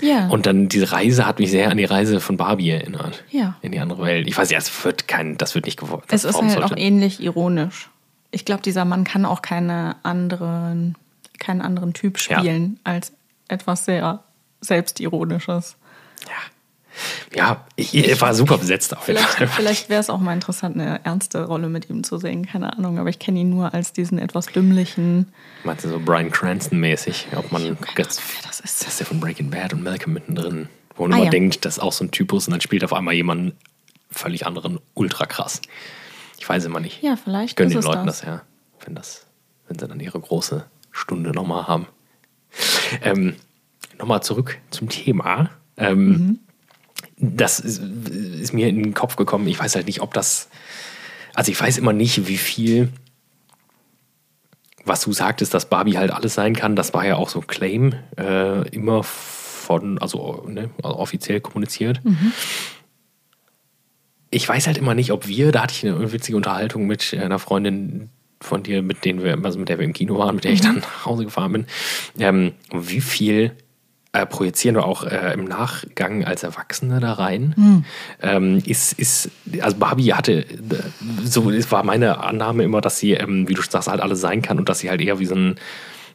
[0.00, 0.28] Ja.
[0.28, 3.24] Und dann diese Reise hat mich sehr an die Reise von Barbie erinnert.
[3.30, 3.56] Ja.
[3.62, 4.28] In die andere Welt.
[4.28, 6.04] Ich weiß ja, es wird kein, das wird nicht gewollt.
[6.08, 6.66] Es ist halt sollte.
[6.66, 7.90] auch ähnlich ironisch.
[8.30, 10.96] Ich glaube, dieser Mann kann auch keine anderen,
[11.38, 12.92] keinen anderen Typ spielen ja.
[12.92, 13.12] als
[13.48, 14.22] etwas sehr
[14.60, 15.76] Selbstironisches.
[16.26, 16.34] Ja.
[17.32, 19.46] Ja, ich, ich war super besetzt auf jeden Fall.
[19.46, 22.98] Vielleicht wäre es auch mal interessant, eine ernste Rolle mit ihm zu sehen, keine Ahnung,
[22.98, 25.32] aber ich kenne ihn nur als diesen etwas dümmlichen.
[25.62, 27.28] Meinst du so Brian Cranston-mäßig?
[27.36, 28.80] Ob man Ahnung, das, das ist.
[28.80, 30.68] Das ist ja von Breaking Bad und Malcolm mittendrin.
[30.96, 31.30] Wo man ah, immer ja.
[31.30, 33.54] denkt, das ist auch so ein Typus und dann spielt auf einmal jemand
[34.10, 35.60] völlig anderen ultra krass.
[36.38, 37.02] Ich weiß immer nicht.
[37.02, 37.50] Ja, vielleicht.
[37.50, 38.20] Ich gönne den Leuten das.
[38.20, 38.42] das, ja.
[38.84, 39.26] Wenn, das,
[39.66, 41.86] wenn sie dann ihre große Stunde nochmal haben.
[43.02, 43.36] Ähm,
[43.98, 45.50] nochmal zurück zum Thema.
[45.76, 46.38] Ähm, mhm
[47.20, 49.46] das ist, ist, mir in den Kopf gekommen.
[49.48, 50.48] Ich weiß halt nicht, ob das.
[51.34, 52.88] Also ich weiß immer nicht, wie viel,
[54.84, 56.76] was du sagtest, dass Barbie halt alles sein kann.
[56.76, 62.04] Das war ja auch so Claim äh, immer von, also ne, offiziell kommuniziert.
[62.04, 62.32] Mhm.
[64.30, 67.38] Ich weiß halt immer nicht, ob wir, da hatte ich eine witzige Unterhaltung mit einer
[67.38, 68.10] Freundin
[68.40, 70.60] von dir, mit denen wir, also mit der wir im Kino waren, mit der ich
[70.60, 71.66] dann nach Hause gefahren bin,
[72.18, 73.52] ähm, wie viel
[74.12, 77.54] äh, projizieren wir auch äh, im Nachgang als Erwachsene da rein.
[77.56, 77.84] Mhm.
[78.22, 80.46] Ähm, ist, ist, also Barbie hatte, äh,
[81.24, 84.40] so es war meine Annahme immer, dass sie, ähm, wie du sagst, halt alles sein
[84.40, 85.56] kann und dass sie halt eher wie so ein,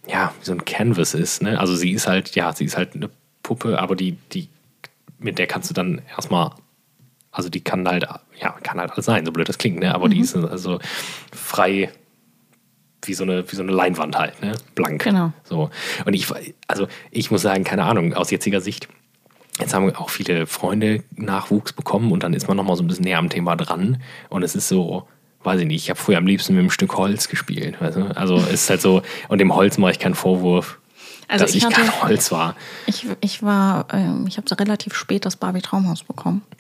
[0.08, 1.42] ja, wie so ein Canvas ist.
[1.44, 1.60] Ne?
[1.60, 3.10] Also sie ist halt, ja, sie ist halt eine
[3.44, 4.50] Puppe, aber die, die,
[5.20, 6.52] mit der kannst du dann erstmal,
[7.34, 8.08] also die kann halt,
[8.40, 9.94] ja, kann halt alles sein, so blöd das klingt, ne?
[9.94, 10.12] Aber mhm.
[10.12, 10.80] die ist also
[11.34, 11.90] frei
[13.06, 14.54] wie so eine, wie so eine Leinwand halt, ne?
[14.76, 15.04] Blank.
[15.04, 15.34] Genau.
[15.44, 15.70] So.
[16.06, 16.28] Und ich,
[16.68, 18.88] also ich muss sagen, keine Ahnung, aus jetziger Sicht,
[19.60, 23.04] jetzt haben auch viele Freunde Nachwuchs bekommen und dann ist man nochmal so ein bisschen
[23.04, 24.02] näher am Thema dran.
[24.30, 25.08] Und es ist so,
[25.44, 27.82] weiß ich nicht, ich habe früher am liebsten mit einem Stück Holz gespielt.
[27.82, 28.16] Weißt du?
[28.16, 30.80] Also es ist halt so, und dem Holz mache ich keinen Vorwurf.
[31.34, 32.56] Also dass ich, hatte, kein Holz war.
[32.86, 36.44] Ich, ich war, ähm, ich habe so relativ spät das Barbie Traumhaus bekommen.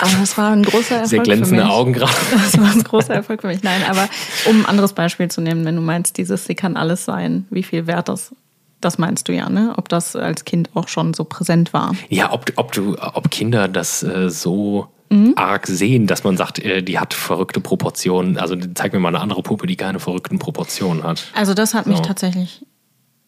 [0.00, 1.10] Aber das war ein großer Erfolg.
[1.10, 1.72] Sehr glänzende für mich.
[1.72, 2.12] Augen gerade.
[2.32, 3.62] Das war ein großer Erfolg für mich.
[3.62, 4.08] Nein, aber
[4.46, 7.62] um ein anderes Beispiel zu nehmen, wenn du meinst, dieses Sie kann alles sein, wie
[7.62, 8.34] viel wert das
[8.80, 9.74] das meinst du ja, ne?
[9.76, 11.94] Ob das als Kind auch schon so präsent war.
[12.08, 15.34] Ja, ob, ob, du, ob Kinder das äh, so Mhm.
[15.36, 18.38] arg sehen, dass man sagt, äh, die hat verrückte Proportionen.
[18.38, 21.26] Also zeig mir mal eine andere Puppe, die keine verrückten Proportionen hat.
[21.34, 22.02] Also das hat mich So.
[22.04, 22.64] tatsächlich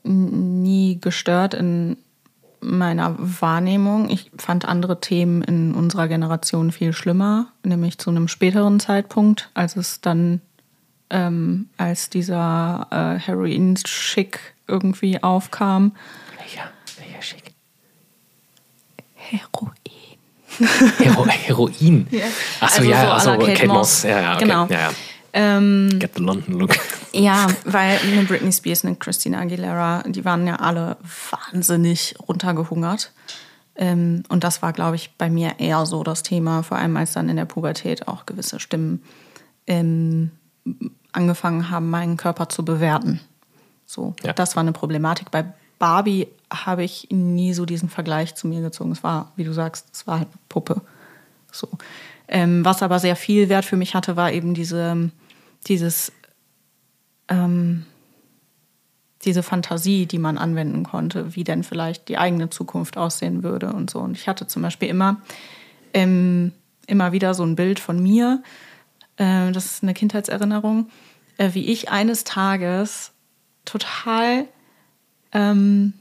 [0.05, 1.97] n- nie gestört in
[2.61, 4.09] meiner Wahrnehmung.
[4.09, 9.77] Ich fand andere Themen in unserer Generation viel schlimmer, nämlich zu einem späteren Zeitpunkt, als
[9.77, 10.40] es dann,
[11.11, 15.92] ähm, als dieser äh, Heroin-Schick irgendwie aufkam.
[16.38, 17.53] Welcher, welcher schick.
[19.14, 19.73] Heroin.
[20.99, 22.07] Hero, Heroin.
[22.11, 22.25] Ja.
[22.61, 23.77] Achso, Also ja, so la Kate Kate Moss.
[23.77, 24.03] Moss.
[24.05, 24.45] Ja, ja, okay.
[24.45, 24.67] Genau.
[24.67, 24.90] Ja, ja.
[25.37, 26.77] Ähm, Get the London Look.
[27.12, 30.97] Ja, weil eine Britney Spears, eine Christina Aguilera, die waren ja alle
[31.31, 33.12] wahnsinnig runtergehungert.
[33.77, 37.12] Ähm, und das war, glaube ich, bei mir eher so das Thema, vor allem als
[37.12, 39.03] dann in der Pubertät auch gewisse Stimmen
[39.69, 40.31] ähm,
[41.12, 43.21] angefangen haben, meinen Körper zu bewerten.
[43.87, 44.33] So, Ja.
[44.33, 45.31] das war eine Problematik.
[45.31, 45.45] Bei
[45.79, 48.93] Barbie habe ich nie so diesen Vergleich zu mir gezogen.
[48.93, 50.81] Es war, wie du sagst, es war halt eine Puppe.
[51.51, 51.69] So.
[52.29, 55.11] Ähm, was aber sehr viel Wert für mich hatte, war eben diese,
[55.67, 56.12] dieses,
[57.29, 57.85] ähm,
[59.25, 63.90] diese Fantasie, die man anwenden konnte, wie denn vielleicht die eigene Zukunft aussehen würde und
[63.90, 64.01] so.
[64.01, 65.21] Und ich hatte zum Beispiel immer,
[65.93, 66.53] ähm,
[66.87, 68.43] immer wieder so ein Bild von mir,
[69.17, 70.88] äh, das ist eine Kindheitserinnerung,
[71.38, 73.12] äh, wie ich eines Tages
[73.64, 74.47] total
[75.33, 75.95] ähm,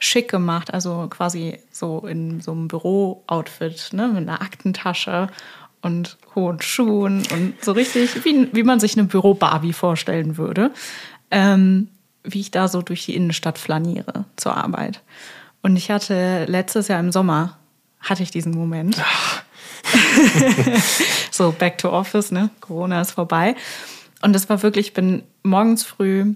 [0.00, 5.28] schick gemacht, also quasi so in so einem Büro-Outfit, ne, mit einer Aktentasche
[5.82, 10.72] und hohen Schuhen und so richtig, wie, wie man sich eine Büro-Barbie vorstellen würde,
[11.30, 11.88] ähm,
[12.24, 15.02] wie ich da so durch die Innenstadt flaniere zur Arbeit.
[15.62, 17.58] Und ich hatte letztes Jahr im Sommer,
[18.00, 18.96] hatte ich diesen Moment.
[21.30, 22.48] so, back to office, ne?
[22.60, 23.54] Corona ist vorbei.
[24.22, 26.34] Und es war wirklich, ich bin morgens früh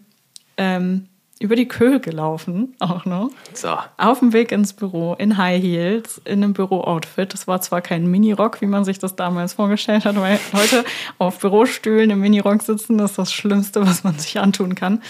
[0.57, 1.09] ähm,
[1.41, 3.31] über die Köhe gelaufen, auch noch.
[3.53, 3.77] So.
[3.97, 7.33] Auf dem Weg ins Büro in High Heels, in einem Büro-Outfit.
[7.33, 10.85] Das war zwar kein Minirock, wie man sich das damals vorgestellt hat, weil heute
[11.19, 15.03] auf Bürostühlen im Minirock sitzen, das ist das Schlimmste, was man sich antun kann.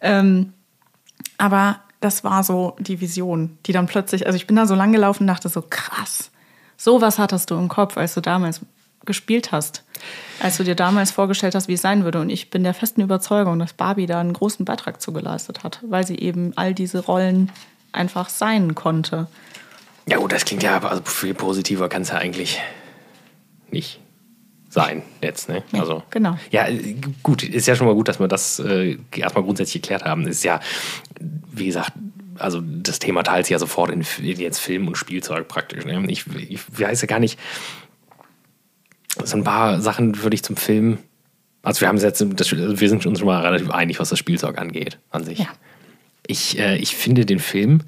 [0.00, 0.52] Ähm,
[1.36, 4.92] aber das war so die Vision, die dann plötzlich, also ich bin da so lang
[4.92, 6.30] gelaufen und dachte so, krass,
[6.76, 8.60] sowas hattest du im Kopf, als du damals
[9.04, 9.84] gespielt hast,
[10.40, 12.20] als du dir damals vorgestellt hast, wie es sein würde.
[12.20, 15.80] Und ich bin der festen Überzeugung, dass Barbie da einen großen Beitrag zu geleistet hat,
[15.82, 17.50] weil sie eben all diese Rollen
[17.92, 19.28] einfach sein konnte.
[20.06, 22.60] Ja gut, das klingt ja, aber also viel positiver kann es ja eigentlich
[23.70, 24.00] nicht
[24.68, 25.62] sein jetzt, ne?
[25.72, 26.38] Ja, also genau.
[26.50, 26.66] Ja,
[27.22, 30.26] gut, ist ja schon mal gut, dass wir das äh, erstmal grundsätzlich geklärt haben.
[30.26, 30.60] Ist ja,
[31.20, 31.92] wie gesagt,
[32.38, 35.84] also das Thema teilt sich ja sofort in, in jetzt Film und Spielzeug praktisch.
[35.84, 36.02] Ne?
[36.08, 37.38] Ich, ich weiß ja gar nicht,
[39.24, 40.98] so ein paar Sachen würde ich zum Film.
[41.62, 44.58] Also wir haben jetzt, das, wir sind uns schon mal relativ einig, was das Spielzeug
[44.58, 45.38] angeht an sich.
[45.38, 45.48] Ja.
[46.26, 47.82] Ich, äh, ich finde den Film,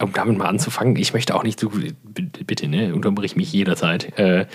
[0.00, 1.70] um damit mal anzufangen, ich möchte auch nicht so,
[2.04, 4.18] bitte, ne, unterbrich mich jederzeit.
[4.18, 4.46] Äh,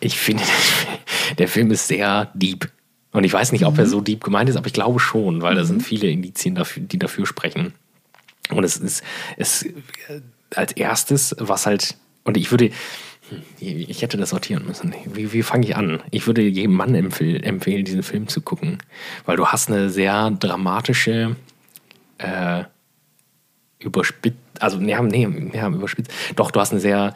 [0.00, 0.42] ich finde,
[1.38, 2.70] der Film ist sehr deep.
[3.12, 5.54] Und ich weiß nicht, ob er so deep gemeint ist, aber ich glaube schon, weil
[5.54, 7.72] da sind viele Indizien, dafür, die dafür sprechen.
[8.50, 9.02] Und es ist,
[9.36, 9.72] es äh,
[10.54, 12.70] als erstes, was halt, und ich würde,
[13.58, 14.94] ich hätte das sortieren müssen.
[15.06, 16.00] Wie, wie fange ich an?
[16.10, 18.78] Ich würde jedem Mann empfehl, empfehlen, diesen Film zu gucken,
[19.24, 21.36] weil du hast eine sehr dramatische,
[22.18, 22.64] äh,
[23.78, 27.14] überspitzt, also nee, nee, nee, überspitzt, doch, du hast eine sehr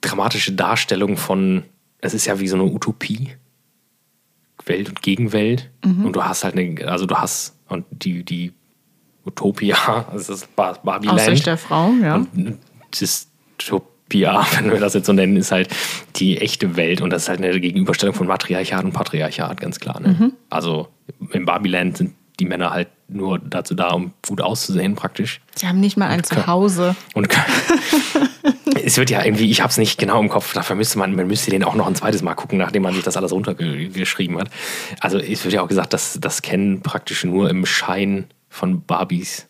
[0.00, 1.64] dramatische Darstellung von,
[1.98, 3.36] es ist ja wie so eine Utopie,
[4.66, 5.70] Welt und Gegenwelt.
[6.04, 8.52] Und du hast halt eine, also du hast, und die, die
[9.24, 11.20] Utopia, das ist Bar Barbieland.
[11.20, 12.16] Aus Sicht der Frau, ja.
[12.16, 12.58] Und
[14.14, 15.68] Dystopia, wenn wir das jetzt so nennen, ist halt
[16.16, 20.00] die echte Welt und das ist halt eine Gegenüberstellung von Matriarchat und Patriarchat, ganz klar.
[20.00, 20.16] Ne?
[20.18, 20.32] Mhm.
[20.50, 20.88] Also
[21.30, 25.40] im Barbieland sind die Männer halt nur dazu da, um gut auszusehen praktisch.
[25.54, 26.96] Sie haben nicht mal ein Zuhause.
[27.12, 27.28] Und
[28.84, 31.28] es wird ja irgendwie, ich habe es nicht genau im Kopf, dafür müsste man, man
[31.28, 34.50] müsste den auch noch ein zweites Mal gucken, nachdem man sich das alles runtergeschrieben hat.
[35.00, 39.46] Also es wird ja auch gesagt, dass das Ken praktisch nur im Schein von Barbies.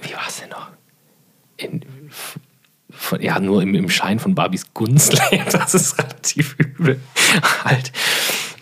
[0.00, 0.71] Wie war es denn noch?
[1.62, 1.84] In,
[2.90, 5.52] von, ja, nur im, im Schein von Barbies Gunst lebt.
[5.52, 7.00] Das ist relativ übel.
[7.64, 7.92] halt.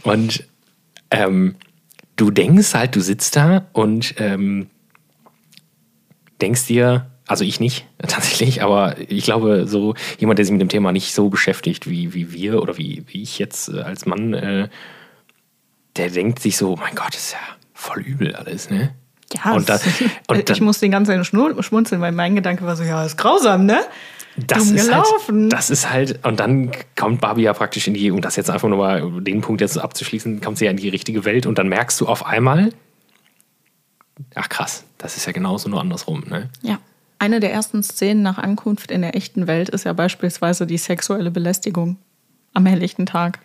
[0.03, 0.45] Und
[1.11, 1.57] ähm,
[2.17, 4.69] du denkst halt, du sitzt da und ähm,
[6.41, 10.69] denkst dir, also ich nicht tatsächlich, aber ich glaube, so jemand, der sich mit dem
[10.69, 14.35] Thema nicht so beschäftigt wie, wie wir oder wie, wie ich jetzt äh, als Mann,
[14.35, 14.69] äh,
[15.97, 17.39] der denkt sich so, mein Gott, ist ja
[17.73, 18.95] voll übel alles, ne?
[19.33, 19.81] Ja, und, dann,
[20.27, 23.65] und ich dann, muss den ganzen schmunzeln, weil mein Gedanke war so, ja, ist grausam,
[23.65, 23.81] ne?
[24.37, 25.43] das dumm ist gelaufen.
[25.43, 28.51] halt, das ist halt, und dann kommt Barbie ja praktisch in die, um das jetzt
[28.51, 31.59] einfach nur mal den Punkt jetzt abzuschließen, kommt sie ja in die richtige Welt und
[31.59, 32.73] dann merkst du auf einmal,
[34.35, 36.49] ach krass, das ist ja genauso nur andersrum, ne?
[36.63, 36.79] Ja.
[37.19, 41.31] Eine der ersten Szenen nach Ankunft in der echten Welt ist ja beispielsweise die sexuelle
[41.31, 41.99] Belästigung
[42.55, 43.41] am helllichten Tag.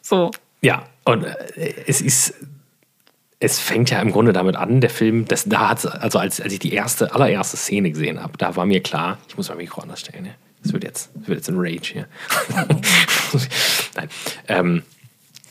[0.00, 0.30] So.
[0.62, 2.34] Ja, und äh, es ist,
[3.42, 6.52] es fängt ja im Grunde damit an, der Film, das, da hat also als, als
[6.52, 9.82] ich die erste, allererste Szene gesehen habe, da war mir klar, ich muss mein Mikro
[9.82, 10.34] anders stellen, ne?
[10.62, 12.08] Das wird jetzt, das wird jetzt ein Rage hier.
[13.96, 14.08] Nein.
[14.46, 14.82] Ähm,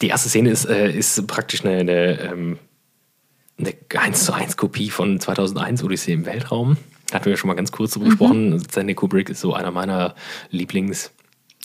[0.02, 2.60] die erste Szene ist, äh, ist praktisch eine, eine, ähm,
[3.60, 6.78] eine 1 zu 1 Kopie von 2001 Odyssee im Weltraum.
[7.08, 8.58] Da hatten wir ja schon mal ganz kurz drüber gesprochen.
[8.72, 10.16] Stanley Kubrick ist so einer meiner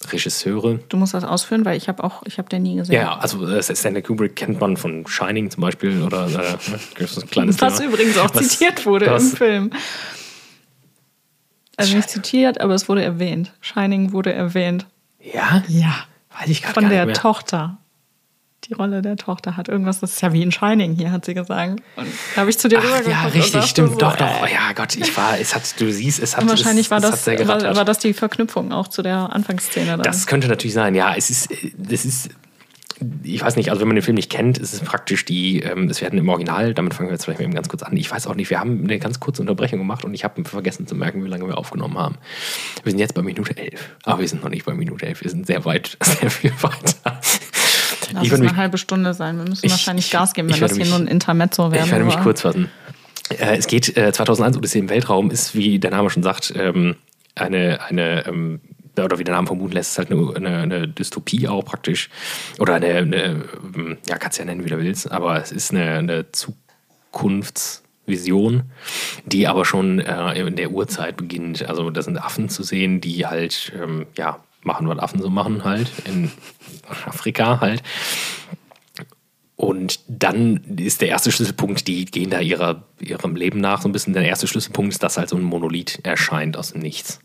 [0.06, 0.80] Lieblingsregisseure.
[0.88, 2.94] Du musst das ausführen, weil ich habe auch, ich habe den nie gesehen.
[2.94, 6.56] Ja, also äh, Stanley Kubrick kennt man von Shining zum Beispiel oder äh,
[6.98, 7.92] das ein kleines Was Thema.
[7.92, 9.70] übrigens auch Was- zitiert wurde was- im Film.
[11.76, 13.52] Also nicht zitiert, aber es wurde erwähnt.
[13.60, 14.86] Shining wurde erwähnt.
[15.20, 15.62] Ja?
[15.68, 15.94] Ja.
[16.38, 17.22] Weiß ich gerade Von gar der nicht mehr.
[17.22, 17.78] Tochter.
[18.68, 21.34] Die Rolle der Tochter hat irgendwas, das ist ja wie in Shining hier, hat sie
[21.34, 21.80] gesagt.
[21.94, 23.92] Und da habe ich zu dir rübergeguckt ja, richtig, stimmt.
[23.92, 24.42] so, doch, äh, doch.
[24.42, 26.42] Oh, ja, Gott, ich war, es hat, du siehst, es hat.
[26.42, 29.92] Und wahrscheinlich es, war, das, sehr war, war das die Verknüpfung auch zu der Anfangsszene.
[29.92, 30.02] Dann.
[30.02, 31.14] Das könnte natürlich sein, ja.
[31.14, 32.30] Es ist, das ist,
[33.22, 35.88] ich weiß nicht, also wenn man den Film nicht kennt, ist es praktisch die, ähm,
[35.88, 37.96] es werden im Original, damit fangen wir jetzt vielleicht mal eben ganz kurz an.
[37.96, 40.88] Ich weiß auch nicht, wir haben eine ganz kurze Unterbrechung gemacht und ich habe vergessen
[40.88, 42.16] zu merken, wie lange wir aufgenommen haben.
[42.82, 45.30] Wir sind jetzt bei Minute 11, aber wir sind noch nicht bei Minute 11, wir
[45.30, 47.20] sind sehr weit, sehr viel weiter.
[48.12, 49.36] Lass ich es mich, eine halbe Stunde sein.
[49.38, 51.84] Wir müssen Ich- wahrscheinlich ich- Gas geben, wenn das hier mich- nur ein Intermezzo wäre.
[51.84, 52.70] ich werde mich kurz fassen.
[53.30, 56.96] Äh, es geht, äh, 2001 Odyssee im Weltraum ist, wie der Name schon sagt, ähm,
[57.34, 58.60] eine, eine ähm,
[58.98, 62.08] oder wie der Name vermuten lässt, ist halt eine, eine, eine Dystopie auch praktisch.
[62.58, 65.72] Oder eine, eine ähm, ja, kannst du ja nennen, wie du willst, aber es ist
[65.72, 68.62] eine, eine Zukunftsvision,
[69.24, 71.68] die aber schon äh, in der Urzeit beginnt.
[71.68, 75.64] Also da sind Affen zu sehen, die halt, ähm, ja, machen, was Affen so machen
[75.64, 76.30] halt, in
[77.06, 77.82] Afrika halt.
[79.56, 83.92] Und dann ist der erste Schlüsselpunkt, die gehen da ihrer, ihrem Leben nach so ein
[83.92, 84.12] bisschen.
[84.12, 87.20] Der erste Schlüsselpunkt ist, dass halt so ein Monolith erscheint aus dem Nichts.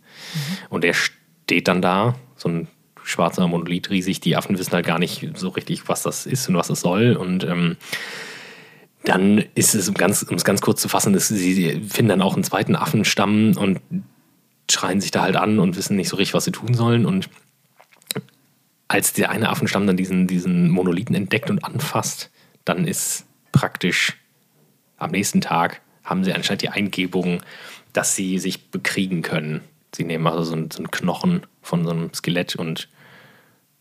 [0.70, 2.68] Und der steht dann da, so ein
[3.04, 4.22] schwarzer Monolith riesig.
[4.22, 7.18] Die Affen wissen halt gar nicht so richtig, was das ist und was es soll.
[7.18, 7.76] Und ähm,
[9.04, 12.22] dann ist es, um ganz, um es ganz kurz zu fassen, sie sie finden dann
[12.22, 13.82] auch einen zweiten Affenstamm und
[14.72, 17.06] schreien sich da halt an und wissen nicht so richtig, was sie tun sollen.
[17.06, 17.30] Und
[18.88, 22.32] als der eine Affenstamm dann diesen, diesen Monolithen entdeckt und anfasst,
[22.66, 24.18] dann ist praktisch
[24.98, 27.42] am nächsten Tag haben sie anscheinend die Eingebung,
[27.94, 29.62] dass sie sich bekriegen können.
[29.94, 32.88] Sie nehmen also so einen, so einen Knochen von so einem Skelett und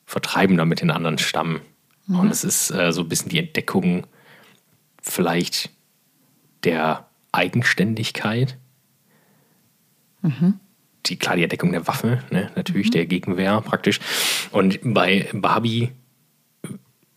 [0.07, 1.61] vertreiben damit den anderen Stamm.
[2.09, 4.07] Und es ist äh, so ein bisschen die Entdeckung
[5.00, 5.70] vielleicht
[6.64, 8.59] der Eigenständigkeit.
[11.06, 12.50] Die, klar, die Entdeckung der Waffe, ne?
[12.56, 14.00] natürlich der Gegenwehr praktisch.
[14.50, 15.92] Und bei Barbie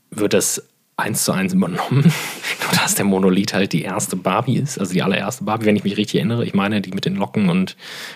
[0.10, 2.04] wird das eins zu eins übernommen.
[2.04, 5.84] Nur dass der Monolith halt die erste Barbie ist, also die allererste Barbie, wenn ich
[5.84, 6.46] mich richtig erinnere.
[6.46, 7.76] Ich meine, die mit den Locken und,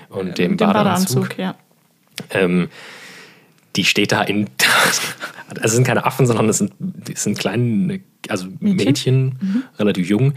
[0.09, 1.29] und dem Den Badeanzug.
[1.29, 1.55] Badeanzug, ja.
[2.31, 2.69] Ähm,
[3.77, 4.49] die steht da in.
[5.49, 6.73] Also es sind keine Affen, sondern es sind,
[7.09, 10.33] es sind kleine, also Mädchen, relativ jung.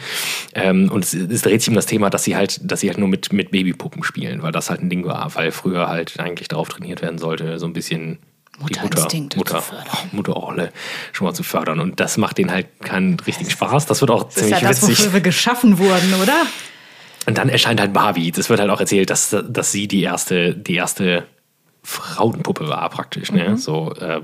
[0.55, 2.99] Ähm, und es, es dreht sich um das Thema, dass sie halt, dass sie halt
[2.99, 6.47] nur mit, mit Babypuppen spielen, weil das halt ein Ding war, weil früher halt eigentlich
[6.47, 8.21] darauf trainiert werden sollte, so ein bisschen
[8.61, 9.97] Mutter, Mutterinstinkte Mutter, zu fördern.
[10.13, 10.73] Mutterorle
[11.11, 11.81] schon mal zu fördern.
[11.81, 13.87] Und das macht denen halt keinen richtigen Spaß.
[13.87, 14.99] Das wird auch Das ist ziemlich ja das, witzig.
[14.99, 16.43] wofür wir geschaffen wurden, oder?
[17.27, 18.31] Und dann erscheint halt Barbie.
[18.31, 21.27] Das wird halt auch erzählt, dass, dass sie die erste, die erste
[21.83, 23.33] Frauenpuppe war praktisch.
[23.33, 23.57] Ne?
[23.57, 24.21] So, äh,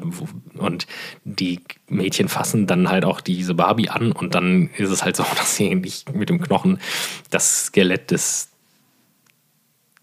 [0.58, 0.86] und
[1.24, 5.24] die Mädchen fassen dann halt auch diese Barbie an und dann ist es halt so,
[5.36, 6.78] dass sie nicht mit dem Knochen
[7.30, 8.50] das Skelett des,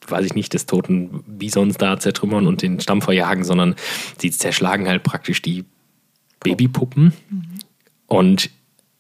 [0.07, 3.75] weiß ich nicht, des toten Bisons da zertrümmern und den Stamm verjagen, sondern
[4.17, 5.65] sie zerschlagen halt praktisch die
[6.39, 7.13] Babypuppen.
[8.07, 8.49] Und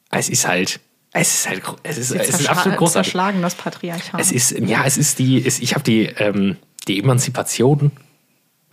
[0.09, 0.79] es ist halt,
[1.11, 3.11] es ist halt, es ist, es ist absolut großartig.
[3.11, 4.19] Zerschlagen das Patriarchat.
[4.19, 7.91] Es ist, ja, es ist die, es, ich habe die, ähm, die Emanzipation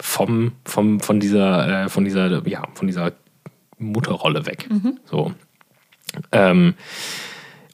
[0.01, 3.13] vom, vom, von dieser, äh, von dieser, ja, von dieser
[3.79, 4.69] Mutterrolle weg.
[5.05, 5.33] So.
[6.33, 6.75] Ähm,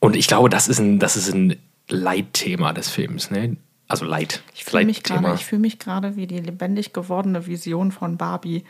[0.00, 1.56] und ich glaube, das ist ein, das ist ein
[1.88, 3.56] Leitthema des Films, ne?
[3.88, 4.42] Also Leit.
[4.54, 8.64] Ich fühle mich gerade, ich fühle mich gerade wie die lebendig gewordene Vision von Barbie.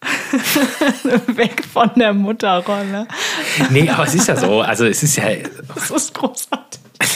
[1.26, 3.06] Weg von der Mutterrolle.
[3.70, 4.62] Nee, aber es ist ja so.
[4.62, 5.26] Also es ist ja,
[5.74, 6.80] Das ist großartig.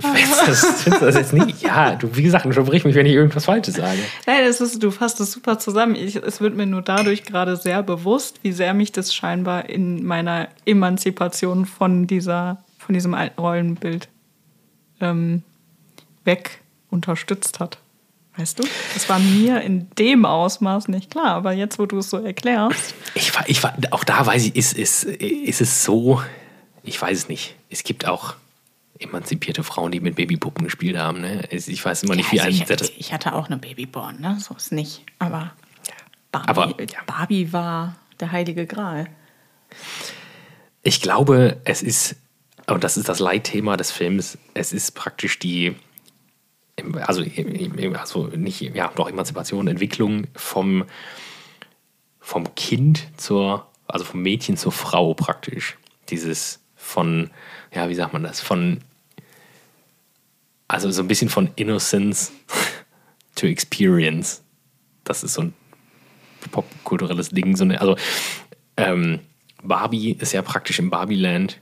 [0.14, 1.62] findest das, das jetzt nicht?
[1.62, 3.98] Ja, du, wie gesagt, unterbrich mich, wenn ich irgendwas Falsches sage.
[4.26, 5.94] Nein, das ist, du fasst das super zusammen.
[5.94, 10.04] Ich, es wird mir nur dadurch gerade sehr bewusst, wie sehr mich das scheinbar in
[10.04, 14.08] meiner Emanzipation von dieser, von diesem alten Rollenbild
[15.00, 15.42] ähm,
[16.24, 17.78] weg unterstützt hat.
[18.36, 18.64] Weißt du?
[18.94, 22.94] Das war mir in dem Ausmaß nicht klar, aber jetzt, wo du es so erklärst.
[23.14, 23.60] Ich ich
[23.92, 26.20] auch da weiß ich, ist, ist, ist es so,
[26.82, 27.54] ich weiß es nicht.
[27.70, 28.34] Es gibt auch
[28.98, 31.20] emanzipierte Frauen, die mit Babypuppen gespielt haben.
[31.20, 31.48] Ne?
[31.50, 32.68] Ich weiß immer nicht, wie Also ein.
[32.68, 34.38] ich, ich, ich hatte auch eine Babyborn, ne?
[34.40, 35.02] So ist nicht.
[35.18, 35.52] Aber
[36.30, 36.98] Barbie, Aber, ja.
[37.06, 39.08] Barbie war der heilige Gral.
[40.82, 42.16] Ich glaube, es ist,
[42.66, 45.74] und das ist das Leitthema des Films, es ist praktisch die,
[47.06, 47.24] also,
[47.94, 50.84] also nicht, ja, doch Emanzipation, Entwicklung vom,
[52.20, 55.78] vom Kind zur, also vom Mädchen zur Frau praktisch.
[56.10, 57.30] Dieses von,
[57.74, 58.80] ja, wie sagt man das, von,
[60.68, 62.32] also so ein bisschen von Innocence
[63.34, 64.42] to Experience.
[65.02, 65.54] Das ist so ein
[66.50, 67.56] popkulturelles Ding.
[67.56, 67.96] So eine, also
[68.76, 69.20] ähm,
[69.62, 71.60] Barbie ist ja praktisch im Barbieland,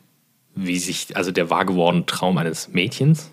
[0.54, 3.30] wie sich, also der wahr gewordene Traum eines Mädchens.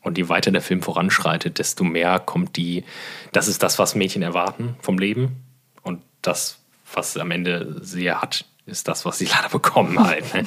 [0.00, 2.84] Und je weiter der Film voranschreitet, desto mehr kommt die,
[3.32, 5.42] das ist das, was Mädchen erwarten vom Leben.
[5.82, 6.60] Und das,
[6.94, 10.32] was am Ende sie hat, ist das, was sie leider bekommen halt.
[10.34, 10.44] Ne?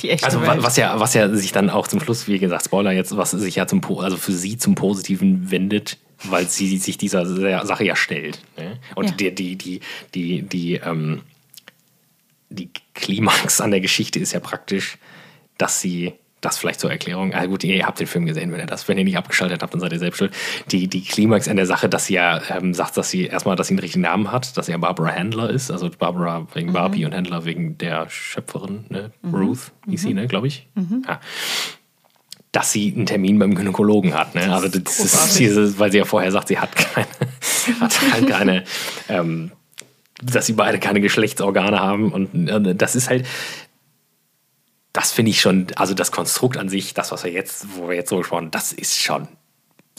[0.00, 0.62] Die echte Also Welt.
[0.62, 3.54] was ja, was ja sich dann auch zum Schluss, wie gesagt, Spoiler jetzt, was sich
[3.56, 7.24] ja zum, also für sie zum Positiven wendet, weil sie sich dieser
[7.66, 8.40] Sache ja stellt.
[8.56, 8.78] Ne?
[8.94, 9.30] Und Ja.
[9.30, 9.80] die, die, die,
[10.14, 11.22] die, die, ähm,
[12.50, 14.98] die Klimax an der Geschichte ist ja praktisch,
[15.58, 16.12] dass sie
[16.44, 18.98] das vielleicht zur Erklärung, ah gut, ihr habt den Film gesehen, wenn ihr das, wenn
[18.98, 20.32] ihr nicht abgeschaltet habt, dann seid ihr selbst schuld.
[20.70, 23.68] Die, die Klimax an der Sache, dass sie ja ähm, sagt, dass sie erstmal, dass
[23.68, 27.04] sie einen richtigen Namen hat, dass sie ja Barbara Handler ist, also Barbara wegen Barbie
[27.04, 29.10] und Handler wegen der Schöpferin, ne?
[29.32, 30.68] Ruth hieß sie, ne, glaube ich.
[31.08, 31.20] Ja.
[32.52, 34.52] Dass sie einen Termin beim Gynäkologen hat, ne?
[34.52, 37.06] Also das ist diese, weil sie ja vorher sagt, sie hat keine,
[37.80, 38.64] hat halt keine,
[39.08, 39.50] ähm,
[40.22, 43.26] dass sie beide keine Geschlechtsorgane haben und äh, das ist halt,
[44.94, 47.96] das finde ich schon, also das Konstrukt an sich, das, was wir jetzt, wo wir
[47.96, 49.26] jetzt so gesprochen haben, das ist schon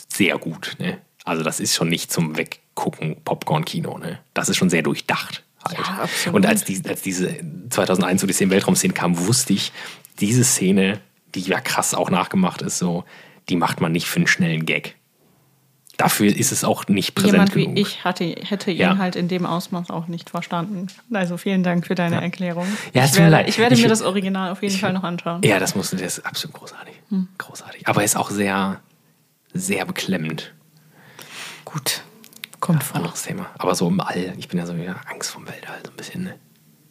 [0.07, 0.77] sehr gut.
[0.79, 0.99] Ne?
[1.25, 3.97] Also das ist schon nicht zum Weggucken Popcorn-Kino.
[3.97, 4.19] Ne?
[4.33, 5.43] Das ist schon sehr durchdacht.
[5.65, 5.77] Halt.
[5.77, 6.31] Ja.
[6.31, 7.37] Und als, die, als diese
[7.69, 9.73] 2001 Odyssee im Weltraum-Szene kam, wusste ich,
[10.21, 11.01] diese Szene,
[11.33, 13.03] die ja krass auch nachgemacht ist, so,
[13.49, 14.95] die macht man nicht für einen schnellen Gag.
[15.97, 17.77] Dafür ist es auch nicht präsent Jemand wie genug.
[17.79, 18.97] ich hatte, hätte ihn Ja.
[18.97, 20.87] halt in dem Ausmaß auch nicht verstanden.
[21.13, 22.67] Also vielen Dank für deine Erklärung.
[22.93, 23.47] Ja, es ich, tut mir leid.
[23.47, 25.41] ich werde Ich- mir das Original auf jeden Fall noch anschauen.
[25.43, 26.93] Ja, das musste, der ist absolut großartig.
[27.09, 27.29] Hm.
[27.37, 27.87] Großartig.
[27.87, 28.81] Aber er ist auch sehr,
[29.53, 30.53] sehr beklemmend.
[31.63, 32.01] Gut,
[32.59, 32.97] kommt vor.
[32.97, 33.47] Anderes Thema.
[33.57, 36.23] Aber so im All, ich bin ja so ja, Angst vom Weltall, so ein bisschen.
[36.25, 36.35] Ne?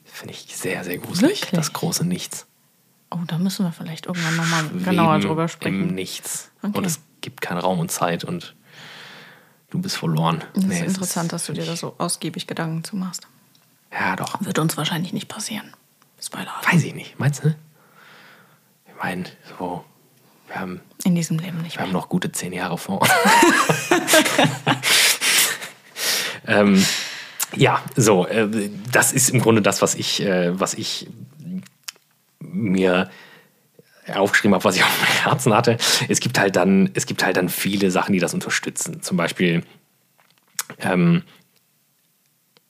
[0.04, 1.42] Finde ich sehr, sehr gruselig.
[1.42, 1.50] Wirklich?
[1.50, 2.46] Das große Nichts.
[3.10, 5.94] Oh, da müssen wir vielleicht irgendwann nochmal genauer drüber Im sprechen.
[5.94, 6.50] Nichts.
[6.62, 6.76] Okay.
[6.76, 8.54] Und es gibt keinen Raum und Zeit und
[9.74, 10.44] du bist verloren.
[10.54, 13.26] Das Nee, ist es interessant, dass du dir da so ausgiebig Gedanken zu machst.
[13.92, 14.36] Ja, doch.
[14.40, 15.74] Wird uns wahrscheinlich nicht passieren.
[16.22, 16.52] Spoiler.
[16.70, 17.18] Weiß ich nicht.
[17.18, 17.48] Meinst du?
[18.86, 19.24] Ich meine,
[19.58, 19.84] so,
[20.46, 22.00] wir haben, In diesem Leben nicht wir haben mehr.
[22.00, 23.10] noch gute zehn Jahre vor uns.
[26.46, 26.86] ähm,
[27.56, 31.08] ja, so, äh, das ist im Grunde das, was ich, äh, was ich
[32.38, 33.10] mir
[34.12, 35.76] aufgeschrieben habe, was ich auf dem Herzen hatte.
[36.08, 39.02] Es gibt halt dann, es gibt halt dann viele Sachen, die das unterstützen.
[39.02, 39.62] Zum Beispiel,
[40.80, 41.22] ähm,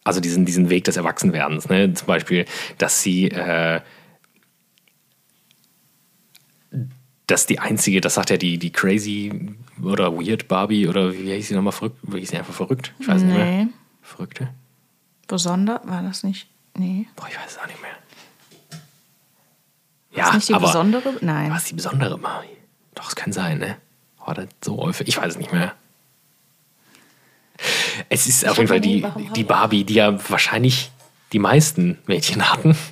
[0.05, 1.69] also diesen, diesen Weg des Erwachsenwerdens.
[1.69, 1.93] Ne?
[1.95, 2.45] Zum Beispiel,
[2.79, 3.81] dass sie, äh,
[7.27, 11.49] dass die einzige, das sagt ja die, die crazy oder weird Barbie oder wie hieß
[11.49, 11.99] sie nochmal verrückt?
[12.03, 12.93] Wie hieß sie einfach verrückt?
[12.99, 13.65] Ich weiß nicht mehr.
[13.65, 13.67] Nee.
[14.03, 14.51] Verrückte?
[15.27, 16.49] Besonder war das nicht?
[16.77, 17.07] Nee.
[17.17, 17.93] Boah, ich weiß es auch nicht mehr.
[20.25, 21.15] Ist Ja, nicht die aber besondere?
[21.21, 21.51] Nein.
[21.51, 22.49] was ist die besondere Barbie?
[22.95, 23.77] Doch, es kann sein, ne?
[24.25, 25.09] War das so häufig?
[25.09, 25.73] Ich weiß es nicht mehr.
[28.09, 29.05] Es ist auf jeden Fall die,
[29.37, 30.91] die Barbie, die ja wahrscheinlich
[31.33, 32.77] die meisten Mädchen hatten.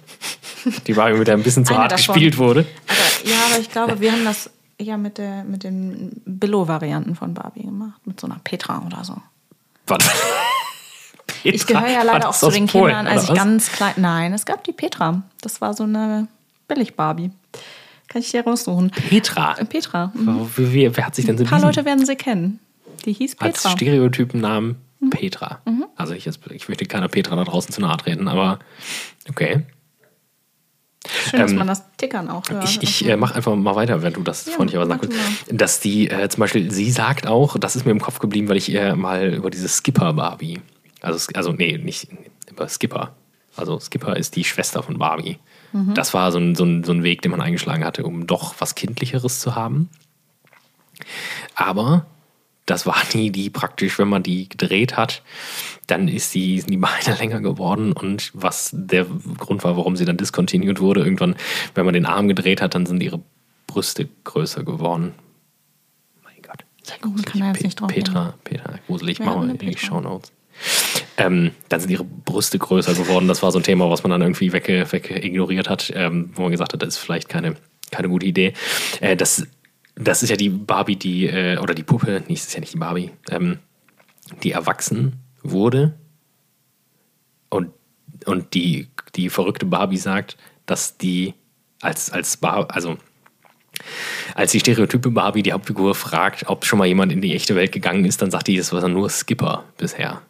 [0.86, 2.14] Die Barbie, mit der ein bisschen zu hart davon.
[2.14, 2.64] gespielt wurde.
[2.86, 7.34] Aber, ja, aber ich glaube, wir haben das eher mit, der, mit den Billo-Varianten von
[7.34, 8.00] Barbie gemacht.
[8.04, 9.16] Mit so einer Petra oder so.
[9.88, 10.08] Warte.
[11.42, 13.36] Ich Petra, gehöre ja leider auch zu den Polen, Kindern, als ich was?
[13.36, 13.94] ganz klein.
[13.96, 15.22] Nein, es gab die Petra.
[15.40, 16.28] Das war so eine
[16.72, 17.30] Billig-Barbie.
[18.08, 18.90] Kann ich dir raussuchen.
[18.90, 19.56] Petra.
[19.58, 20.12] Äh, Petra.
[20.14, 20.50] Mhm.
[20.56, 22.60] Wer, wer, hat sich denn so Ein paar diesen Leute werden sie kennen.
[23.04, 23.70] Die hieß als Petra.
[23.70, 23.76] Mhm.
[23.76, 24.76] Stereotypennamen
[25.10, 25.60] Petra?
[25.96, 28.58] Also ich, ich möchte keiner Petra da draußen zu nahe treten, aber
[29.28, 29.62] okay.
[31.08, 32.64] Schön, dass ähm, man das Tickern auch hört.
[32.64, 35.44] Ich, ich äh, mache einfach mal weiter, wenn du das Ja, freundlicherweise mach sagst.
[35.50, 38.56] Dass die, äh, zum Beispiel, sie sagt auch, das ist mir im Kopf geblieben, weil
[38.56, 40.60] ich äh, mal über diese Skipper-Barbie,
[41.00, 42.08] also, also nee, nicht
[42.48, 43.16] über Skipper.
[43.56, 45.38] Also Skipper ist die Schwester von Barbie.
[45.94, 48.54] Das war so ein, so, ein, so ein Weg, den man eingeschlagen hatte, um doch
[48.58, 49.88] was Kindlicheres zu haben.
[51.54, 52.06] Aber
[52.66, 55.22] das war nie die praktisch, wenn man die gedreht hat,
[55.86, 59.06] dann ist die, sind die Beine länger geworden und was der
[59.38, 61.02] Grund war, warum sie dann discontinued wurde.
[61.02, 61.36] Irgendwann,
[61.74, 63.20] wenn man den Arm gedreht hat, dann sind ihre
[63.66, 65.14] Brüste größer geworden.
[66.22, 67.26] Mein Gott, sehr gruselig.
[67.26, 69.86] Kann er jetzt nicht drauf Petra, Petra, gruselig, machen wir in die Petra?
[69.86, 70.32] Shownotes.
[71.22, 73.28] Ähm, dann sind ihre Brüste größer geworden.
[73.28, 76.50] Das war so ein Thema, was man dann irgendwie wegge ignoriert hat, ähm, wo man
[76.50, 77.54] gesagt hat, das ist vielleicht keine,
[77.92, 78.54] keine gute Idee.
[79.00, 79.46] Äh, das,
[79.94, 82.74] das ist ja die Barbie, die, äh, oder die Puppe, nicht, das ist ja nicht
[82.74, 83.58] die Barbie, ähm,
[84.42, 85.94] die erwachsen wurde.
[87.50, 87.70] Und,
[88.26, 91.34] und die, die verrückte Barbie sagt, dass die
[91.80, 92.98] als, als Bar, also
[94.34, 97.70] als die Stereotype Barbie die Hauptfigur fragt, ob schon mal jemand in die echte Welt
[97.70, 100.22] gegangen ist, dann sagt die, das war nur Skipper bisher.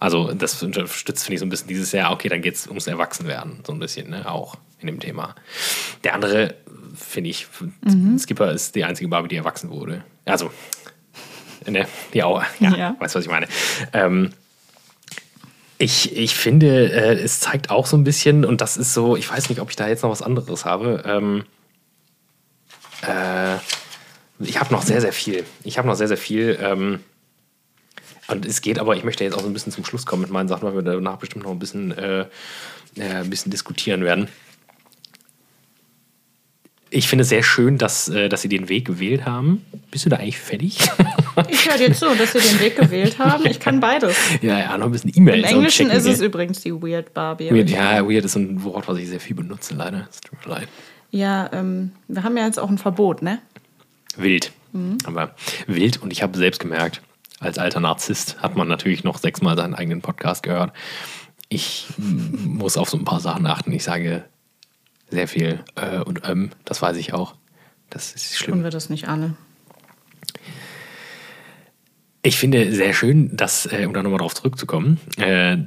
[0.00, 2.86] Also das unterstützt, finde ich, so ein bisschen dieses Jahr, okay, dann geht es ums
[2.86, 5.34] Erwachsenwerden, so ein bisschen, ne, auch in dem Thema.
[6.04, 6.54] Der andere,
[6.96, 7.46] finde ich,
[8.18, 10.02] Skipper ist die einzige Barbie, die erwachsen wurde.
[10.24, 10.50] Also,
[11.68, 12.96] ne, die auch, ja, Ja.
[12.98, 13.46] weißt du, was ich meine.
[13.92, 14.32] Ähm,
[15.78, 19.30] ich, ich finde, äh, es zeigt auch so ein bisschen, und das ist so, ich
[19.30, 21.02] weiß nicht, ob ich da jetzt noch was anderes habe.
[21.06, 21.44] Ähm,
[23.06, 23.56] äh,
[24.38, 25.44] ich habe noch sehr, sehr viel.
[25.62, 26.58] Ich habe noch sehr, sehr viel.
[26.60, 27.00] Ähm,
[28.32, 30.30] und es geht aber, ich möchte jetzt auch so ein bisschen zum Schluss kommen mit
[30.30, 32.26] meinen Sachen, weil wir danach bestimmt noch ein bisschen, äh,
[32.96, 34.28] äh, ein bisschen diskutieren werden.
[36.90, 39.64] Ich finde es sehr schön, dass, äh, dass sie den Weg gewählt haben.
[39.90, 40.78] Bist du da eigentlich fertig?
[41.48, 43.46] Ich höre dir zu, dass sie den Weg gewählt haben.
[43.46, 44.14] Ich kann beides.
[44.42, 45.50] ja, ja, noch ein bisschen E-Mails.
[45.50, 47.50] Im Englischen ist es übrigens die Weird Barbie.
[47.50, 50.08] Weird, ja, weird ist ein Wort, was ich sehr viel benutze, leider.
[50.10, 50.68] Es tut mir leid.
[51.10, 53.38] Ja, ähm, wir haben ja jetzt auch ein Verbot, ne?
[54.18, 54.52] Wild.
[55.04, 55.34] Aber
[55.66, 57.02] wild und ich habe selbst gemerkt,
[57.42, 60.72] als alter Narzisst hat man natürlich noch sechsmal seinen eigenen Podcast gehört.
[61.48, 63.72] Ich muss auf so ein paar Sachen achten.
[63.72, 64.24] Ich sage
[65.10, 67.34] sehr viel äh, und ähm, das weiß ich auch.
[67.90, 68.56] Das ist schlimm.
[68.56, 69.34] Tun wir das nicht alle.
[72.22, 75.58] Ich finde sehr schön, dass, äh, um da nochmal drauf zurückzukommen, äh,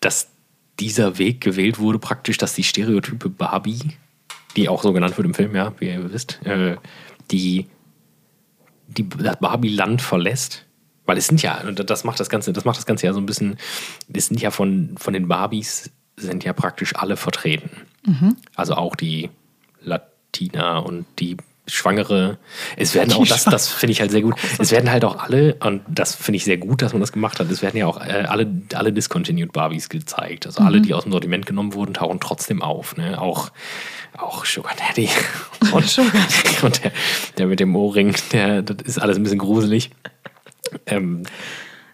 [0.00, 0.30] dass
[0.78, 3.96] dieser Weg gewählt wurde, praktisch, dass die Stereotype Barbie,
[4.56, 6.76] die auch so genannt wird im Film, ja, wie ihr wisst, äh,
[7.30, 7.66] die,
[8.86, 10.65] die das Barbie-Land verlässt.
[11.06, 13.20] Weil es sind ja, und das macht das Ganze, das macht das Ganze ja so
[13.20, 13.58] ein bisschen,
[14.12, 17.70] es sind ja von, von den Barbies sind ja praktisch alle vertreten.
[18.54, 19.30] Also auch die
[19.80, 21.36] Latina und die
[21.68, 22.38] Schwangere.
[22.76, 24.34] Es werden auch, das, das finde ich halt sehr gut.
[24.58, 27.40] Es werden halt auch alle, und das finde ich sehr gut, dass man das gemacht
[27.40, 30.46] hat, es werden ja auch äh, alle, alle Discontinued Barbies gezeigt.
[30.46, 32.96] Also alle, die aus dem Sortiment genommen wurden, tauchen trotzdem auf.
[32.96, 33.20] Ne?
[33.20, 33.50] Auch,
[34.16, 35.08] auch Sugar Daddy.
[35.72, 35.98] Und,
[36.62, 36.92] und der,
[37.38, 39.90] der mit dem Ohrring, der, das ist alles ein bisschen gruselig.
[40.86, 41.22] Ähm,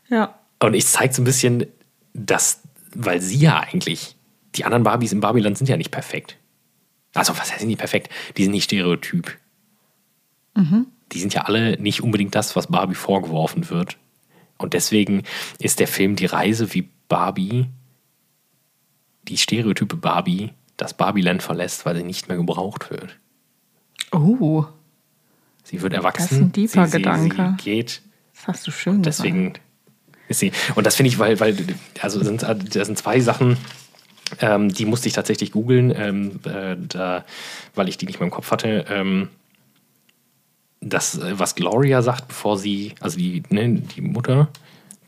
[0.09, 0.39] Ja.
[0.61, 1.67] und ich zeige so ein bisschen,
[2.15, 2.61] dass,
[2.95, 4.17] weil sie ja eigentlich,
[4.55, 6.37] die anderen Barbies im Barbieland sind ja nicht perfekt.
[7.15, 8.11] Also, was heißt nicht perfekt?
[8.37, 9.37] Die sind nicht stereotyp.
[11.13, 13.97] Die sind ja alle nicht unbedingt das, was Barbie vorgeworfen wird.
[14.59, 15.23] Und deswegen
[15.59, 17.67] ist der Film die Reise, wie Barbie,
[19.29, 23.19] die Stereotype Barbie, das Barbieland verlässt, weil sie nicht mehr gebraucht wird.
[24.13, 24.65] Oh,
[25.65, 26.23] Sie wird erwachsen.
[26.25, 27.55] Das ist ein tiefer sie, sie, Gedanke.
[27.59, 28.03] Sie geht
[28.45, 29.61] das hast du schön Deswegen gesagt.
[30.29, 30.53] ist sie.
[30.75, 31.57] Und das finde ich, weil, weil,
[32.01, 33.57] also sind, das sind zwei Sachen,
[34.41, 37.25] ähm, die musste ich tatsächlich googeln, ähm, äh, da,
[37.75, 38.87] weil ich die nicht mehr im Kopf hatte.
[38.89, 39.29] Ähm,
[40.81, 44.49] das, äh, was Gloria sagt, bevor sie, also die, ne, die Mutter,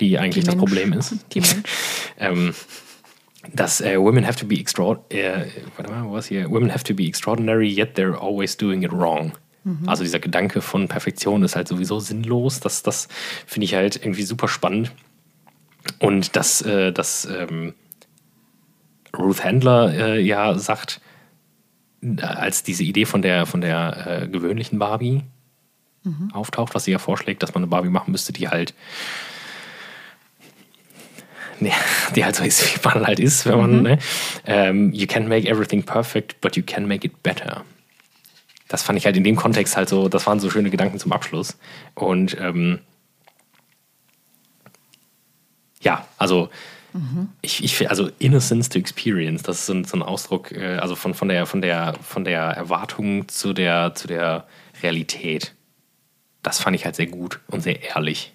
[0.00, 0.64] die eigentlich Die das Mensch.
[0.64, 1.56] Problem ist, Die Mensch.
[2.18, 2.54] ähm,
[3.52, 6.50] dass äh, women have to be extraordinary, äh, warte mal, wo war's hier?
[6.50, 9.32] Women have to be extraordinary, yet they're always doing it wrong.
[9.86, 12.60] Also dieser Gedanke von Perfektion ist halt sowieso sinnlos.
[12.60, 13.08] Das, das
[13.46, 14.92] finde ich halt irgendwie super spannend.
[15.98, 17.74] Und dass, äh, dass ähm,
[19.16, 21.00] Ruth Handler äh, ja sagt,
[22.20, 25.22] als diese Idee von der, von der äh, gewöhnlichen Barbie
[26.34, 28.74] auftaucht, was sie ja vorschlägt, dass man eine Barbie machen müsste, die halt
[31.60, 31.72] Nee,
[32.14, 33.98] die halt so ist, wie man halt ist, wenn man, ne?
[34.44, 37.64] Ähm, you can make everything perfect, but you can make it better.
[38.74, 41.12] Das fand ich halt in dem Kontext halt so, das waren so schöne Gedanken zum
[41.12, 41.56] Abschluss.
[41.94, 42.80] Und ähm,
[45.80, 46.50] ja, also
[47.40, 50.78] ich, ich fi- also Innocence to Experience, das ist so ein, so ein Ausdruck, äh,
[50.78, 54.44] also von, von, der, von, der, von der Erwartung zu der, zu der
[54.82, 55.54] Realität.
[56.42, 58.32] Das fand ich halt sehr gut und sehr ehrlich.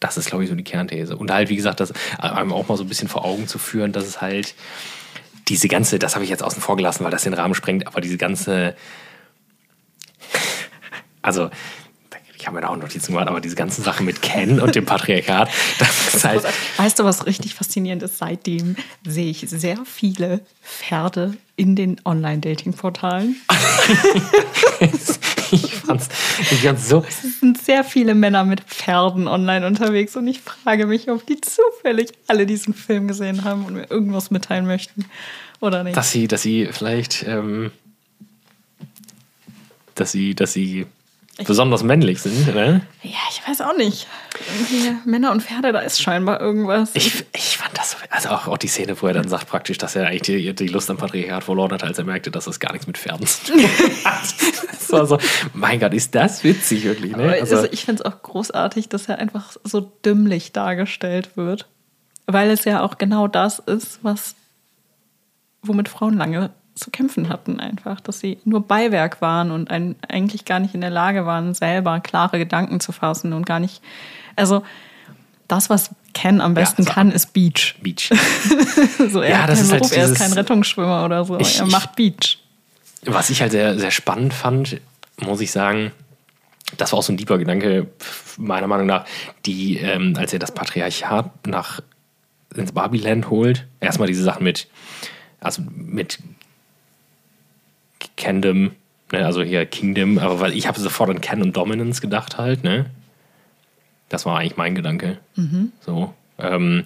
[0.00, 1.14] Das ist, glaube ich, so die Kernthese.
[1.14, 3.92] Und halt, wie gesagt, das einem auch mal so ein bisschen vor Augen zu führen,
[3.92, 4.54] dass es halt
[5.48, 8.00] diese ganze, das habe ich jetzt außen vor gelassen, weil das den Rahmen sprengt, aber
[8.00, 8.74] diese ganze,
[11.22, 11.50] also
[12.38, 14.84] ich habe mir da auch Notizen gemacht, aber diese ganzen Sachen mit Ken und dem
[14.84, 16.44] Patriarchat, das, ist halt,
[16.76, 18.18] Weißt du, was richtig faszinierend ist?
[18.18, 18.76] Seitdem
[19.06, 23.36] sehe ich sehr viele Pferde in den Online-Dating-Portalen.
[25.50, 26.08] ich fand's,
[26.40, 30.86] ich fand's so, Es sind sehr viele Männer mit Pferden online unterwegs und ich frage
[30.86, 35.06] mich, ob die zufällig alle diesen Film gesehen haben und mir irgendwas mitteilen möchten
[35.60, 35.96] oder nicht.
[35.96, 37.70] dass sie, dass sie vielleicht, ähm,
[39.94, 40.86] dass sie, dass sie
[41.44, 42.80] besonders männlich sind, ne?
[43.02, 44.06] ja, ich weiß auch nicht.
[44.48, 46.90] Irgendwie Männer und Pferde, da ist scheinbar irgendwas.
[46.94, 49.76] Ich, ich fand das so, also auch, auch die Szene, wo er dann sagt praktisch,
[49.76, 52.58] dass er eigentlich die, die Lust am Patriarchat verloren hat, als er merkte, dass das
[52.58, 53.62] gar nichts mit Pferden zu tun
[54.04, 54.34] hat.
[54.70, 55.18] das war so,
[55.52, 57.24] mein Gott, ist das witzig wirklich, ne?
[57.24, 61.68] Aber Also, also ich finde es auch großartig, dass er einfach so dümmlich dargestellt wird.
[62.26, 64.34] Weil es ja auch genau das ist, was
[65.62, 70.44] womit Frauen lange zu kämpfen hatten, einfach, dass sie nur Beiwerk waren und ein, eigentlich
[70.44, 73.82] gar nicht in der Lage waren, selber klare Gedanken zu fassen und gar nicht.
[74.36, 74.62] Also
[75.48, 77.76] das, was Ken am besten so kann, ist Beach.
[77.82, 78.10] Beach.
[79.10, 81.58] So, er Ja, das ist halt Beruf, er ist dieses- kein Rettungsschwimmer oder so, Ich-
[81.58, 82.38] er macht Beach.
[83.04, 84.80] Was ich halt sehr, sehr spannend fand,
[85.20, 85.92] muss ich sagen,
[86.76, 87.86] das war auch so ein lieber Gedanke,
[88.36, 89.04] meiner Meinung nach,
[89.46, 91.80] die, ähm, als er das Patriarchat nach
[92.54, 94.66] ins Barbieland holt, erstmal diese Sachen mit,
[95.40, 96.18] also mit
[98.16, 98.72] Kingdom,
[99.12, 102.86] ne, also hier Kingdom, aber weil ich habe sofort an und Dominance gedacht halt, ne?
[104.08, 105.18] Das war eigentlich mein Gedanke.
[105.84, 106.14] So.
[106.38, 106.84] Ähm,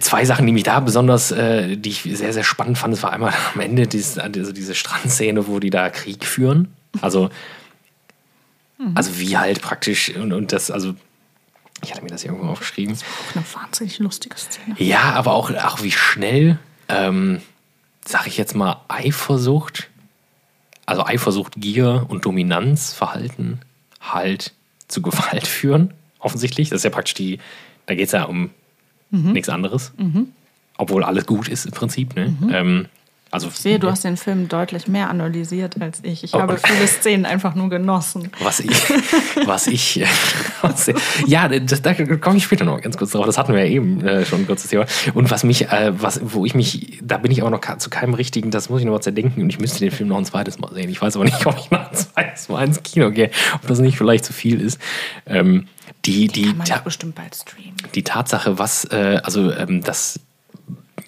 [0.00, 3.12] zwei Sachen, die mich da besonders, äh, die ich sehr, sehr spannend fand, das war
[3.12, 6.72] einmal am Ende dieses, also diese Strandszene, wo die da Krieg führen.
[7.00, 7.30] Also,
[8.94, 10.94] also wie halt praktisch, und, und das, also,
[11.82, 12.94] ich hatte mir das irgendwo aufgeschrieben.
[12.96, 14.74] Auch eine wahnsinnig lustige Szene.
[14.78, 16.58] Ja, aber auch, auch wie schnell,
[16.88, 17.40] ähm,
[18.04, 19.88] sag ich jetzt mal, Eifersucht,
[20.86, 23.60] also Eifersucht, Gier und Dominanzverhalten
[24.00, 24.52] halt
[24.88, 26.70] zu Gewalt führen, offensichtlich.
[26.70, 27.38] Das ist ja praktisch die,
[27.86, 28.50] da geht es ja um
[29.32, 29.92] nichts anderes.
[30.76, 32.14] Obwohl alles gut ist im Prinzip.
[32.14, 32.34] Ne?
[32.52, 32.86] Ähm,
[33.30, 36.24] also Ich sehe, du hast den Film deutlich mehr analysiert als ich.
[36.24, 38.30] Ich Oh, habe viele Szenen einfach nur genossen.
[38.42, 38.70] Was ich,
[39.46, 40.04] was ich,
[40.62, 40.90] was,
[41.26, 43.26] ja, das, da komme ich später noch ganz kurz drauf.
[43.26, 44.86] Das hatten wir ja eben äh, schon ein kurzes Thema.
[45.14, 48.14] Und was mich, äh, was, wo ich mich, da bin ich aber noch zu keinem
[48.14, 50.58] richtigen, das muss ich noch mal zerdenken und ich müsste den Film noch ein zweites
[50.58, 50.90] Mal sehen.
[50.90, 53.78] Ich weiß aber nicht, ob ich noch ein zweites Mal ins Kino gehe, ob das
[53.78, 54.80] nicht vielleicht zu viel ist.
[55.26, 55.66] Ähm,
[56.06, 56.82] die, die, man Ta-
[57.94, 60.20] die Tatsache, was, äh, also, ähm, dass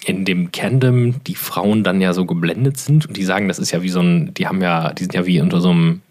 [0.05, 3.71] in dem Candom die Frauen dann ja so geblendet sind und die sagen, das ist
[3.71, 6.01] ja wie so ein, die haben ja, die sind ja wie unter so einem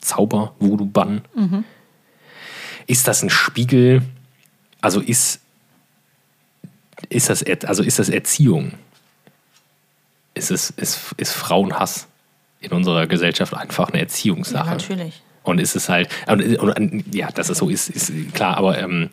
[0.00, 1.22] Zauber-Voodoo-Bann.
[2.86, 4.02] Ist das ein Spiegel?
[4.80, 5.40] Also ist,
[7.08, 8.72] ist das, also ist das Erziehung?
[10.34, 12.06] Ist es, ist, ist Frauenhass
[12.60, 14.66] in unserer Gesellschaft einfach eine Erziehungssache?
[14.66, 15.22] Ja, natürlich.
[15.42, 19.10] Und ist es halt, und, und, ja, dass es so ist, ist klar, aber ähm,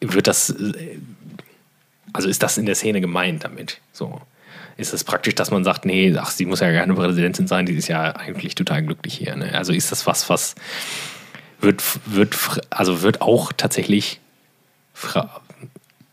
[0.00, 0.54] wird das,
[2.12, 3.80] also ist das in der Szene gemeint damit?
[3.92, 4.20] So.
[4.76, 7.74] Ist es praktisch, dass man sagt, nee, ach, sie muss ja keine Präsidentin sein, die
[7.74, 9.34] ist ja eigentlich total glücklich hier.
[9.34, 9.54] Ne?
[9.54, 10.54] Also ist das was, was
[11.60, 12.36] wird, wird,
[12.68, 14.20] also wird auch tatsächlich,
[14.92, 15.40] Fra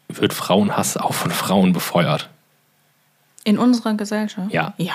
[0.07, 2.29] wird Frauenhass auch von Frauen befeuert?
[3.43, 4.53] In unserer Gesellschaft?
[4.53, 4.73] Ja.
[4.77, 4.93] Ja.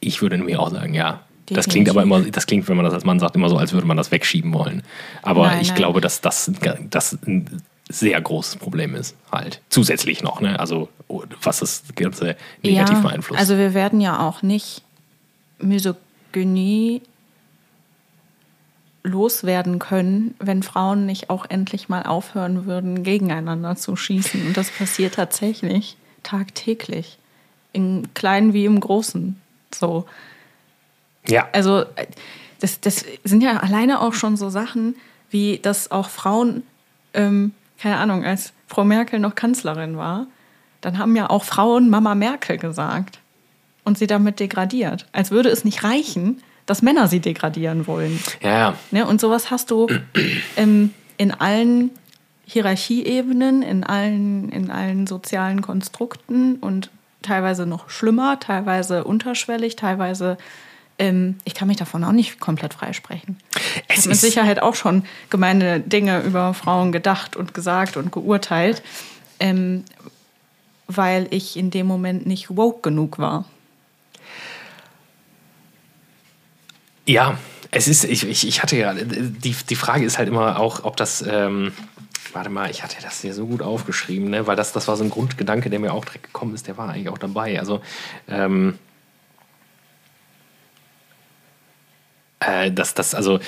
[0.00, 1.20] Ich würde nämlich auch sagen, ja.
[1.46, 1.72] Das Definitiv.
[1.72, 3.86] klingt aber immer, das klingt, wenn man das als Mann sagt, immer so, als würde
[3.86, 4.82] man das wegschieben wollen.
[5.20, 5.76] Aber Nein, ich nein.
[5.76, 6.50] glaube, dass das,
[6.88, 9.60] das ein sehr großes Problem ist, halt.
[9.68, 10.58] Zusätzlich noch, ne?
[10.58, 10.88] Also,
[11.42, 13.38] was das Ganze negativ ja, beeinflusst.
[13.38, 14.82] Also wir werden ja auch nicht
[15.58, 17.02] Misogynie
[19.02, 24.46] loswerden können, wenn Frauen nicht auch endlich mal aufhören würden, gegeneinander zu schießen.
[24.46, 27.18] Und das passiert tatsächlich tagtäglich.
[27.74, 29.38] Im Kleinen wie im Großen.
[29.74, 30.06] So.
[31.26, 31.84] ja, Also
[32.60, 34.96] das, das sind ja alleine auch schon so Sachen,
[35.28, 36.62] wie dass auch Frauen,
[37.12, 40.26] ähm, keine Ahnung, als Frau Merkel noch Kanzlerin war,
[40.80, 43.18] dann haben ja auch Frauen Mama Merkel gesagt
[43.84, 45.06] und sie damit degradiert.
[45.12, 48.18] Als würde es nicht reichen, dass Männer sie degradieren wollen.
[48.42, 48.74] ja.
[48.90, 49.06] Ne?
[49.06, 49.88] Und sowas hast du
[50.56, 51.90] ähm, in allen
[52.46, 56.90] Hierarchieebenen, in allen, in allen sozialen Konstrukten und
[57.22, 60.36] teilweise noch schlimmer, teilweise unterschwellig, teilweise,
[60.98, 63.36] ähm, ich kann mich davon auch nicht komplett freisprechen.
[63.88, 68.82] Ich habe mit Sicherheit auch schon gemeine Dinge über Frauen gedacht und gesagt und geurteilt,
[69.40, 69.84] ähm,
[70.86, 73.44] weil ich in dem Moment nicht woke genug war.
[77.06, 77.38] Ja,
[77.70, 80.96] es ist, ich, ich, ich hatte ja, die, die Frage ist halt immer auch, ob
[80.96, 81.72] das, ähm,
[82.32, 84.46] warte mal, ich hatte das hier so gut aufgeschrieben, ne?
[84.46, 86.88] weil das, das war so ein Grundgedanke, der mir auch direkt gekommen ist, der war
[86.88, 87.58] eigentlich auch dabei.
[87.58, 87.80] Also,
[88.28, 88.78] ähm,
[92.46, 93.40] äh, dass das, also,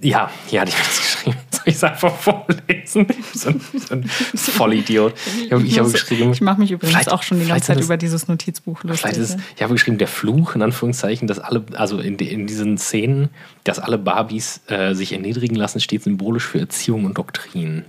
[0.00, 1.36] Ja, ja, die hat das geschrieben.
[1.50, 3.06] Soll ich es einfach vorlesen?
[3.34, 5.12] So ein, so ein Vollidiot.
[5.44, 6.32] Ich habe ich hab geschrieben.
[6.32, 9.12] Ich mache mich übrigens auch schon die ganze Zeit das- über dieses Notizbuch lustig.
[9.18, 9.40] Ist ja.
[9.56, 13.28] ich habe geschrieben, der Fluch, in Anführungszeichen, dass alle, also in, in diesen Szenen,
[13.64, 17.84] dass alle Barbies äh, sich erniedrigen lassen, steht symbolisch für Erziehung und Doktrin.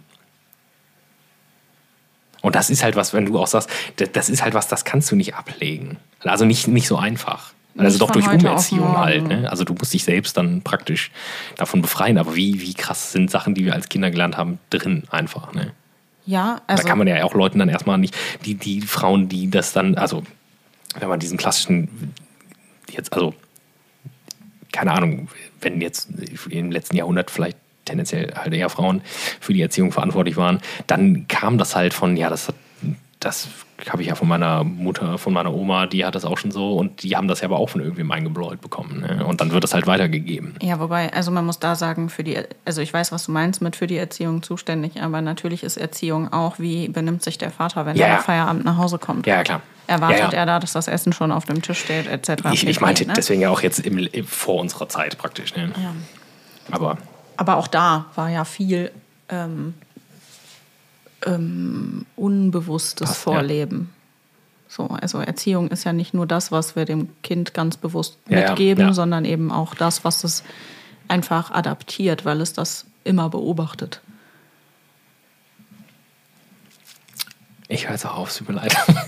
[2.41, 4.83] Und das ist halt was, wenn du auch sagst, das, das ist halt was, das
[4.83, 5.97] kannst du nicht ablegen.
[6.23, 7.53] Also nicht, nicht so einfach.
[7.77, 9.27] Also doch durch Umerziehung halt.
[9.27, 9.49] Ne?
[9.49, 11.11] Also du musst dich selbst dann praktisch
[11.57, 12.17] davon befreien.
[12.17, 15.53] Aber wie, wie krass sind Sachen, die wir als Kinder gelernt haben, drin einfach.
[15.53, 15.73] Ne?
[16.25, 18.15] Ja, also da kann man ja auch Leuten dann erstmal nicht,
[18.45, 20.23] die, die Frauen, die das dann, also
[20.99, 22.13] wenn man diesen klassischen,
[22.89, 23.33] jetzt, also
[24.71, 25.29] keine Ahnung,
[25.61, 26.09] wenn jetzt
[26.49, 29.01] im letzten Jahrhundert vielleicht tendenziell halt eher Frauen
[29.39, 32.55] für die Erziehung verantwortlich waren, dann kam das halt von, ja, das hat,
[33.21, 33.47] das
[33.89, 36.73] habe ich ja von meiner Mutter, von meiner Oma, die hat das auch schon so
[36.77, 39.01] und die haben das ja aber auch von irgendwem eingebläut bekommen.
[39.01, 39.25] Ne?
[39.25, 40.55] Und dann wird das halt weitergegeben.
[40.61, 43.61] Ja, wobei, also man muss da sagen, für die, also ich weiß, was du meinst
[43.61, 47.85] mit für die Erziehung zuständig, aber natürlich ist Erziehung auch, wie benimmt sich der Vater,
[47.85, 48.17] wenn Ja, er ja.
[48.19, 49.25] Feierabend nach Hause kommt.
[49.25, 49.61] Ja, klar.
[49.87, 52.43] Erwartet ja, er da, dass das Essen schon auf dem Tisch steht, etc.
[52.53, 53.13] Ich, ich meinte ne?
[53.15, 55.55] deswegen ja auch jetzt im, im, vor unserer Zeit praktisch.
[55.55, 55.71] Ne?
[55.75, 55.93] Ja.
[56.71, 56.97] Aber
[57.37, 58.91] Aber auch da war ja viel
[59.29, 59.73] ähm,
[61.25, 63.33] ähm, unbewusstes Passt, ja.
[63.33, 63.89] Vorleben.
[64.67, 68.39] So, also Erziehung ist ja nicht nur das, was wir dem Kind ganz bewusst Ja,
[68.39, 68.93] ja, mitgeben, ja.
[68.93, 70.43] sondern eben auch das, was es
[71.07, 74.01] einfach adaptiert, weil es das immer beobachtet.
[77.71, 78.75] ich höre jetzt auch auf, es tut mir leid.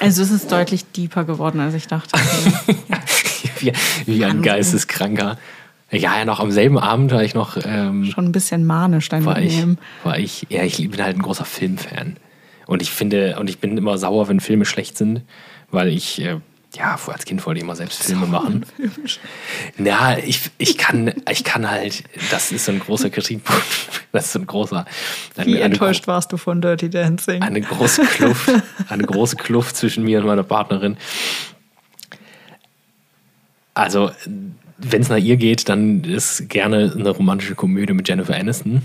[0.00, 2.18] Also es ist deutlich deeper geworden, als ich dachte.
[3.58, 3.72] wie,
[4.06, 5.38] wie ein Geisteskranker.
[5.90, 9.24] Ja, ja, noch am selben Abend war ich noch, ähm, Schon ein bisschen manisch dein
[9.24, 9.62] war ich,
[10.02, 12.16] war ich, ja, ich bin halt ein großer Filmfan.
[12.66, 15.22] Und ich finde, und ich bin immer sauer, wenn Filme schlecht sind,
[15.70, 16.40] weil ich, äh,
[16.74, 18.64] ja, als Kind wollte ich immer selbst Filme machen.
[19.76, 23.62] Na, ich, ich kann, ich kann halt, das ist so ein großer Kritikpunkt,
[24.12, 24.84] das ist so ein großer.
[25.36, 27.42] eine- Wie eine enttäuscht warst du von Dirty Dancing?
[27.42, 28.50] eine große Kluft,
[28.88, 30.96] eine große Kluft zwischen mir und meiner Partnerin.
[33.74, 34.10] Also,
[34.78, 38.82] wenn es nach ihr geht, dann ist gerne eine romantische Komödie mit Jennifer Aniston.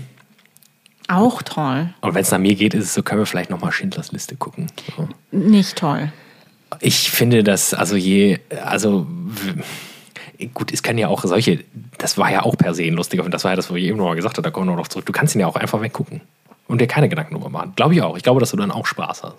[1.08, 1.92] Auch toll.
[2.00, 4.36] Und wenn es nach mir geht, ist es so, können wir vielleicht nochmal Schindlers Liste
[4.36, 4.68] gucken.
[4.96, 5.08] So.
[5.32, 6.12] Nicht toll.
[6.80, 9.08] Ich finde, dass, also je, also
[10.54, 11.64] gut, es kann ja auch solche,
[11.98, 13.84] das war ja auch per se ein lustiger Film, das war ja das, wo ich
[13.84, 15.06] eben noch mal gesagt habe, da kommen wir noch zurück.
[15.06, 16.20] Du kannst ihn ja auch einfach weggucken
[16.68, 17.72] und dir keine Gedanken drüber machen.
[17.74, 18.16] Glaube ich auch.
[18.16, 19.36] Ich glaube, dass du dann auch Spaß hast.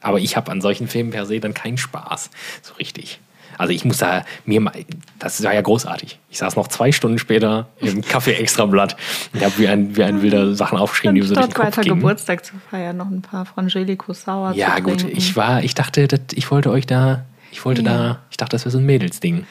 [0.00, 2.30] Aber ich habe an solchen Filmen per se dann keinen Spaß.
[2.62, 3.18] So richtig.
[3.58, 4.72] Also ich muss da mir mal,
[5.18, 6.18] das war ja großartig.
[6.30, 8.96] Ich saß noch zwei Stunden später im Café Extrablatt
[9.34, 11.66] und habe wie ein, wie ein wilder Sachen aufgeschrieben, die mir so durch den Kopf
[11.66, 11.96] weiter gingen.
[11.96, 15.16] Geburtstag zu feiern, noch ein paar Frangelico Sauer Ja, zu gut, trinken.
[15.18, 17.88] ich war, ich dachte, das, ich wollte euch da, ich wollte Ja.
[17.92, 19.44] da, ich dachte, das wäre so ein Mädelsding.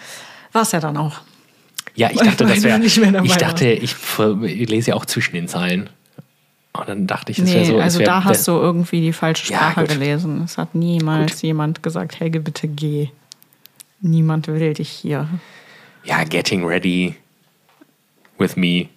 [0.53, 1.19] War es ja dann auch.
[1.95, 3.95] Ja, ich dachte, das wäre, ich dachte, ich,
[4.43, 5.89] ich lese ja auch zwischen den Zeilen.
[6.73, 7.77] Und dann dachte ich, das wäre Nee, so.
[7.77, 9.89] es also wär- da hast du irgendwie die falsche Ja, Sprache gut.
[9.89, 10.43] gelesen.
[10.45, 11.41] Es hat niemals Gut.
[11.41, 13.09] jemand gesagt, Helge, bitte geh.
[14.01, 15.27] Niemand will dich hier.
[16.03, 17.15] Ja, getting ready
[18.37, 18.89] with me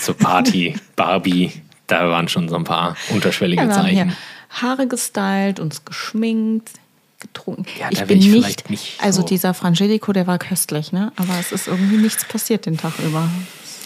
[0.00, 1.52] zur Party, Barbie,
[1.86, 4.16] da waren schon so ein paar unterschwellige Ja, wir haben hier Zeichen.
[4.50, 6.72] Haare gestylt, uns geschminkt,
[7.20, 7.66] getrunken.
[7.78, 10.92] Ja, ich da bin ich nicht, vielleicht nicht also so- dieser Frangelico, der war köstlich,
[10.92, 11.12] ne?
[11.16, 13.28] Aber es ist irgendwie nichts passiert den Tag über.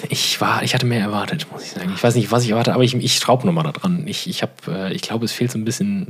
[0.09, 1.93] Ich war, ich hatte mehr erwartet, muss ich sagen.
[1.95, 4.07] Ich weiß nicht, was ich erwarte, aber ich, ich schraube nochmal da dran.
[4.07, 6.09] Ich, ich, hab, äh, ich glaube, es fehlt so ein bisschen,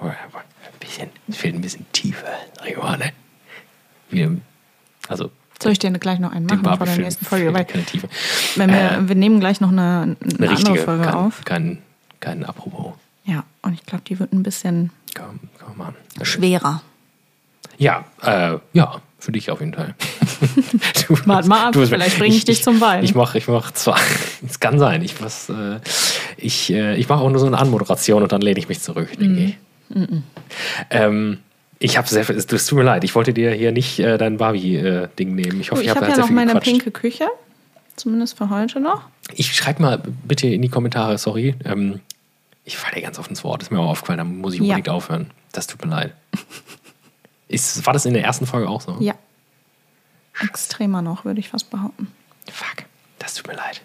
[0.00, 0.14] oh, ein
[0.80, 2.26] bisschen, es fehlt ein bisschen Tiefe,
[2.56, 3.12] sag ich mal, ne?
[4.10, 4.28] Wie,
[5.08, 5.30] also,
[5.62, 7.52] Soll ich dir gleich noch einen machen vor der nächsten Folge?
[7.52, 8.08] Weil, keine Tiefe.
[8.56, 11.44] wenn wir, Äh, wir nehmen gleich noch eine, eine, eine andere Folge kein, auf.
[11.44, 11.78] Kein,
[12.20, 12.94] kein Apropos.
[13.24, 15.94] Ja, und ich glaube, die wird ein bisschen Komm, komm mal.
[16.22, 16.82] schwerer.
[17.76, 19.94] Ja, äh, ja, für dich auf jeden Fall.
[21.08, 23.04] du, Warte mal ab, du- vielleicht bring ich dich zum Weinen.
[23.04, 23.98] Ich mache ich mach zwar,
[24.46, 25.80] es kann sein, ich, was, äh,
[26.36, 29.08] ich, äh, ich mache auch nur so eine Anmoderation und dann lehne ich mich zurück,
[29.18, 29.58] denke ich.
[30.90, 31.38] Ähm,
[31.78, 34.36] ich habe sehr viel, es tut mir leid, ich wollte dir hier nicht äh, dein
[34.38, 35.60] Barbie-Ding nehmen.
[35.60, 36.70] Ich hoffe, Oh, ich habe hab ja noch meine gequatscht.
[36.70, 37.26] pinke Küche.
[37.96, 39.02] Zumindest für heute noch.
[39.34, 41.54] Ich schreibe mal bitte in die Kommentare, sorry.
[41.64, 42.00] Ähm,
[42.64, 44.64] ich falle dir ganz oft ins Wort, ist mir auch aufgefallen, da muss ich Ja.
[44.66, 45.30] unbedingt aufhören.
[45.52, 46.12] Das tut mir leid.
[47.48, 48.96] Ist, war das in der ersten Folge auch so?
[49.00, 49.14] Ja.
[50.42, 52.08] Extremer noch, würde ich fast behaupten.
[52.50, 52.84] Fuck,
[53.18, 53.80] das tut mir leid.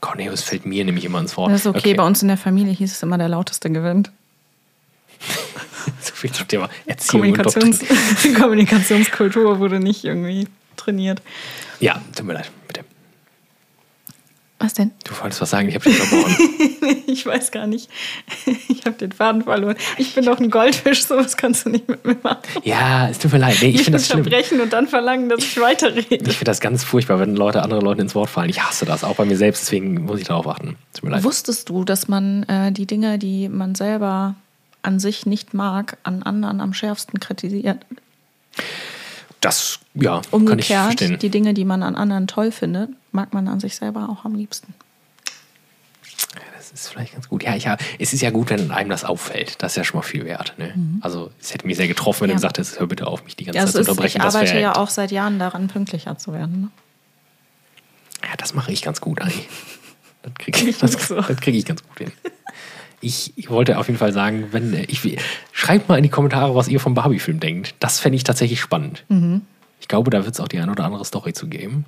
[0.00, 1.50] Cornelius fällt mir nämlich immer ins Wort.
[1.52, 1.94] Das ist okay.
[1.94, 4.10] Bei uns in der Familie hieß es immer, der lauteste gewinnt.
[6.02, 8.34] So viel zum Thema Erziehung und Kommunikations Doktrin.
[8.40, 10.46] Kommunikationskultur wurde nicht irgendwie
[10.76, 11.22] trainiert.
[11.78, 12.84] Ja, tut mir leid, bitte.
[14.58, 14.92] Was denn?
[15.04, 16.36] Du wolltest was sagen, ich habe dich verloren.
[17.06, 17.90] Ich weiß gar nicht.
[18.68, 19.74] Ich habe den Faden verloren.
[19.98, 22.40] Ich bin doch ein Goldfisch, sowas kannst du nicht mit mir machen.
[22.62, 23.58] ja, es tut mir leid.
[23.60, 24.20] Nee, ich finde das schlimm.
[24.20, 26.06] unterbrechen und dann verlangen, dass ich weiterrede.
[26.08, 28.48] Ich finde das ganz furchtbar, wenn Leute andere Leute ins Wort fallen.
[28.48, 30.76] Ich hasse das, auch bei mir selbst, deswegen muss ich darauf achten.
[30.94, 31.24] Tut mir leid.
[31.24, 34.36] Wusstest du, dass man äh, die Dinge, die man selber
[34.82, 37.78] an sich nicht mag, an anderen am schärfsten kritisiert?
[39.40, 41.18] Das, ja, kann ich Umgekehrt, verstehen.
[41.18, 44.34] die Dinge, die man an anderen toll findet, mag man an sich selber auch am
[44.34, 44.74] liebsten.
[46.56, 47.42] Das ist vielleicht ganz gut.
[47.42, 49.62] Ja, ich, hab- es ist ja gut, wenn einem das auffällt.
[49.62, 50.54] Das ist ja schon mal viel wert.
[50.58, 50.74] Ne?
[51.00, 52.30] Also, es hätte mich sehr getroffen, wenn Mhm.
[52.32, 52.34] Ja.
[52.34, 54.18] du gesagt hättest, hör bitte auf, mich die ganze Ja, Zeit zu unterbrechen.
[54.18, 56.60] ich Das arbeite ja auch seit Jahren daran, pünktlicher zu werden.
[56.62, 56.68] Ne?
[58.28, 59.48] Ja, das mache ich ganz gut eigentlich.
[60.22, 61.14] Das kriege Ich das, so.
[61.18, 62.12] das krieg ich ganz gut hin.
[63.00, 65.18] Ich, ich wollte auf jeden Fall sagen, wenn äh, ich
[65.52, 67.74] schreibt mal in die Kommentare, was ihr vom Barbie-Film denkt.
[67.80, 69.04] Das fände ich tatsächlich spannend.
[69.08, 69.42] Mhm.
[69.80, 71.86] Ich glaube, da wird es auch die eine oder andere Story zu geben.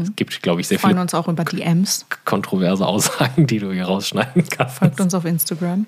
[0.00, 2.06] Es gibt, glaube ich, sehr Wir freuen viele uns auch über DMs.
[2.24, 4.78] kontroverse Aussagen, die du hier rausschneiden kannst.
[4.78, 5.86] Folgt uns auf Instagram.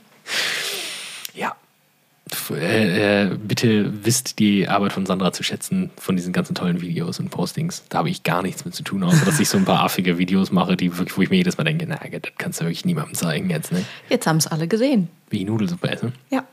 [2.50, 7.20] Äh, äh, bitte wisst die Arbeit von Sandra zu schätzen, von diesen ganzen tollen Videos
[7.20, 7.84] und Postings.
[7.90, 10.16] Da habe ich gar nichts mit zu tun, außer dass ich so ein paar affige
[10.18, 12.84] Videos mache, die wirklich, wo ich mir jedes Mal denke, na, das kannst du wirklich
[12.86, 13.84] niemandem zeigen jetzt, ne?
[14.08, 15.08] Jetzt haben es alle gesehen.
[15.28, 16.12] Wie ich Nudelsuppe esse.
[16.30, 16.44] Ja.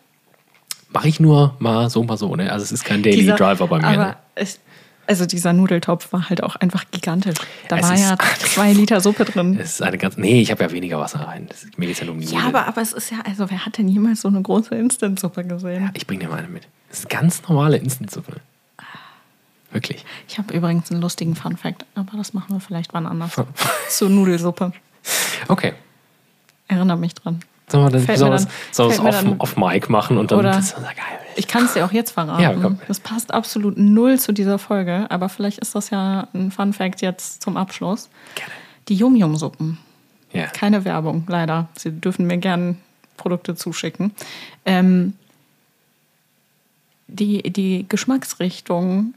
[0.93, 2.51] Mache ich nur mal so, mal so, ne?
[2.51, 3.85] Also es ist kein Daily Dieser- Driver bei mir.
[3.87, 4.15] Aber Ne?
[4.35, 4.59] es,
[5.07, 7.35] also dieser Nudeltopf war halt auch einfach gigantisch.
[7.67, 9.57] Da Es war ja zwei Liter Suppe drin.
[9.59, 10.17] Es ist eine ganz.
[10.17, 11.47] Nee, ich habe ja weniger Wasser rein.
[11.49, 12.55] Das, mir geht ja nur um die Ja, Nudeln.
[12.55, 15.89] aber, aber es ist ja, also wer hat denn jemals so eine große Instant-Suppe gesehen?
[15.93, 16.67] Ich bringe dir mal eine mit.
[16.89, 18.37] Das ist ganz normale Instantsuppe.
[19.71, 20.03] Wirklich.
[20.27, 23.31] Ich habe übrigens einen lustigen Fun-Fact, aber das machen wir vielleicht wann anders.
[23.89, 24.73] Zur Nudelsuppe.
[25.47, 25.73] Okay.
[26.67, 27.39] Erinnere mich dran.
[27.69, 29.23] Sollen wir das Fällt sollen mir wir dann- es- sollen wir es fällt mir auf,
[29.55, 30.39] dann- auf Mic machen und dann.
[30.39, 31.19] Oder- das ist ja geil.
[31.35, 32.41] Ich kann es dir auch jetzt verraten.
[32.41, 32.79] Ja, komm.
[32.87, 37.41] Das passt absolut null zu dieser Folge, aber vielleicht ist das ja ein Fun-Fact jetzt
[37.41, 38.09] zum Abschluss.
[38.35, 38.51] Gerne.
[38.87, 39.77] Die Yum-Yum-Suppen.
[40.33, 40.47] Ja.
[40.47, 41.69] Keine Werbung, leider.
[41.77, 42.77] Sie dürfen mir gern
[43.17, 44.13] Produkte zuschicken.
[44.65, 45.13] Ähm,
[47.07, 49.13] die, die Geschmacksrichtung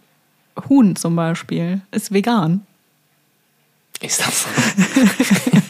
[0.68, 2.66] Huhn zum Beispiel ist vegan.
[4.00, 4.46] Ist das?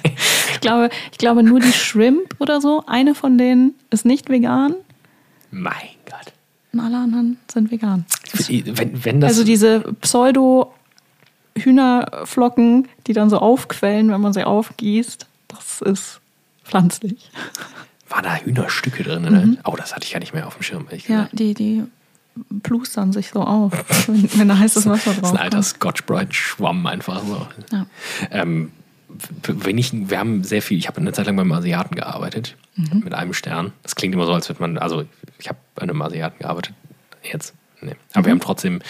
[0.55, 4.75] Ich glaube, ich glaube nur die Shrimp oder so, eine von denen ist nicht vegan
[5.55, 5.73] mein
[6.07, 6.33] Gott.
[6.73, 8.05] und alle anderen sind vegan.
[8.49, 9.31] Wenn, wenn das.
[9.31, 16.21] Also diese Pseudo-Hühnerflocken, die dann so aufquellen, wenn man sie aufgießt, das ist
[16.65, 17.31] pflanzlich.
[18.09, 19.57] war da Hühnerstücke drin, ne?
[19.65, 20.87] Oh, das hatte ich gar nicht mehr auf dem Schirm.
[20.91, 21.39] Ja, gesagt.
[21.39, 21.83] die, die
[22.63, 23.73] plustern sich so auf,
[24.09, 25.67] wenn, wenn da heißes Wasser Das ist drauf ein alter kommt.
[25.67, 27.47] Scotch Brite Schwamm einfach so.
[27.73, 27.87] Ja.
[28.31, 28.73] Ähm,
[29.43, 33.03] wenn ich, wir haben sehr viel, ich habe eine Zeit lang beim Asiaten gearbeitet, Mhm.
[33.05, 33.73] mit einem Stern.
[33.85, 35.05] Das klingt immer so, als würde man, also
[35.39, 36.75] ich habe bei einem Asiaten gearbeitet,
[37.23, 37.55] jetzt.
[37.81, 37.93] Nee.
[38.13, 38.25] Aber Mhm.
[38.25, 38.81] wir haben trotzdem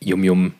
[0.00, 0.54] Yum Yum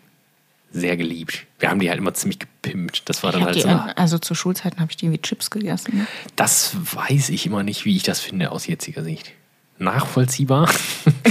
[0.70, 1.44] sehr geliebt.
[1.58, 3.02] Wir haben die halt immer ziemlich gepimpt.
[3.08, 3.68] Das war dann halt so.
[3.68, 5.98] also zu Schulzeiten habe ich die wie Chips gegessen.
[5.98, 6.06] Ne?
[6.36, 9.32] Das weiß ich immer nicht, wie ich das finde aus jetziger Sicht.
[9.78, 10.70] Nachvollziehbar.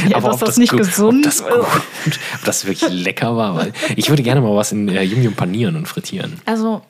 [0.09, 3.55] Ja, dass ob das nicht gut- gesund ob das, gut, ob das wirklich lecker war.
[3.55, 6.39] Weil ich würde gerne mal was in äh, Yum Yum panieren und frittieren.
[6.45, 6.81] Also,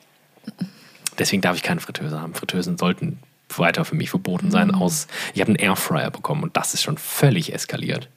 [1.17, 2.33] Deswegen darf ich keine Fritteuse haben.
[2.33, 3.19] Fritteusen sollten
[3.57, 4.69] weiter für mich verboten sein.
[4.69, 4.75] Mhm.
[4.75, 8.07] Aus, ich habe einen Airfryer bekommen und das ist schon völlig eskaliert.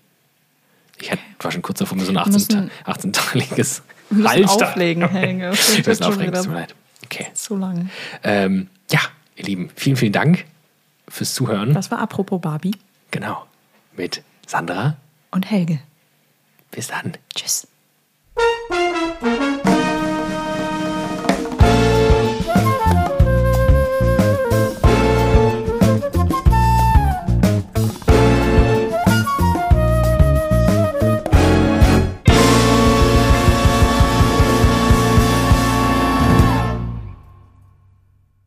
[1.00, 4.68] Ich hätte, war schon kurz davor, mir so ein 18 müssen- 18-teiliges wir müssen Halster.
[4.68, 5.50] auflegen, Helge.
[5.52, 6.74] Wir müssen auflegen, tut mir leid.
[7.04, 7.26] Okay.
[7.34, 7.90] zu lang.
[8.22, 9.00] Ähm, ja,
[9.34, 10.44] ihr Lieben, vielen, vielen Dank
[11.08, 11.74] fürs Zuhören.
[11.74, 12.76] Das war apropos Barbie
[13.10, 13.44] Genau.
[13.96, 14.96] Mit Sandra.
[15.32, 15.80] und Helge.
[16.70, 17.14] Bis dann.
[17.34, 17.66] Tschüss.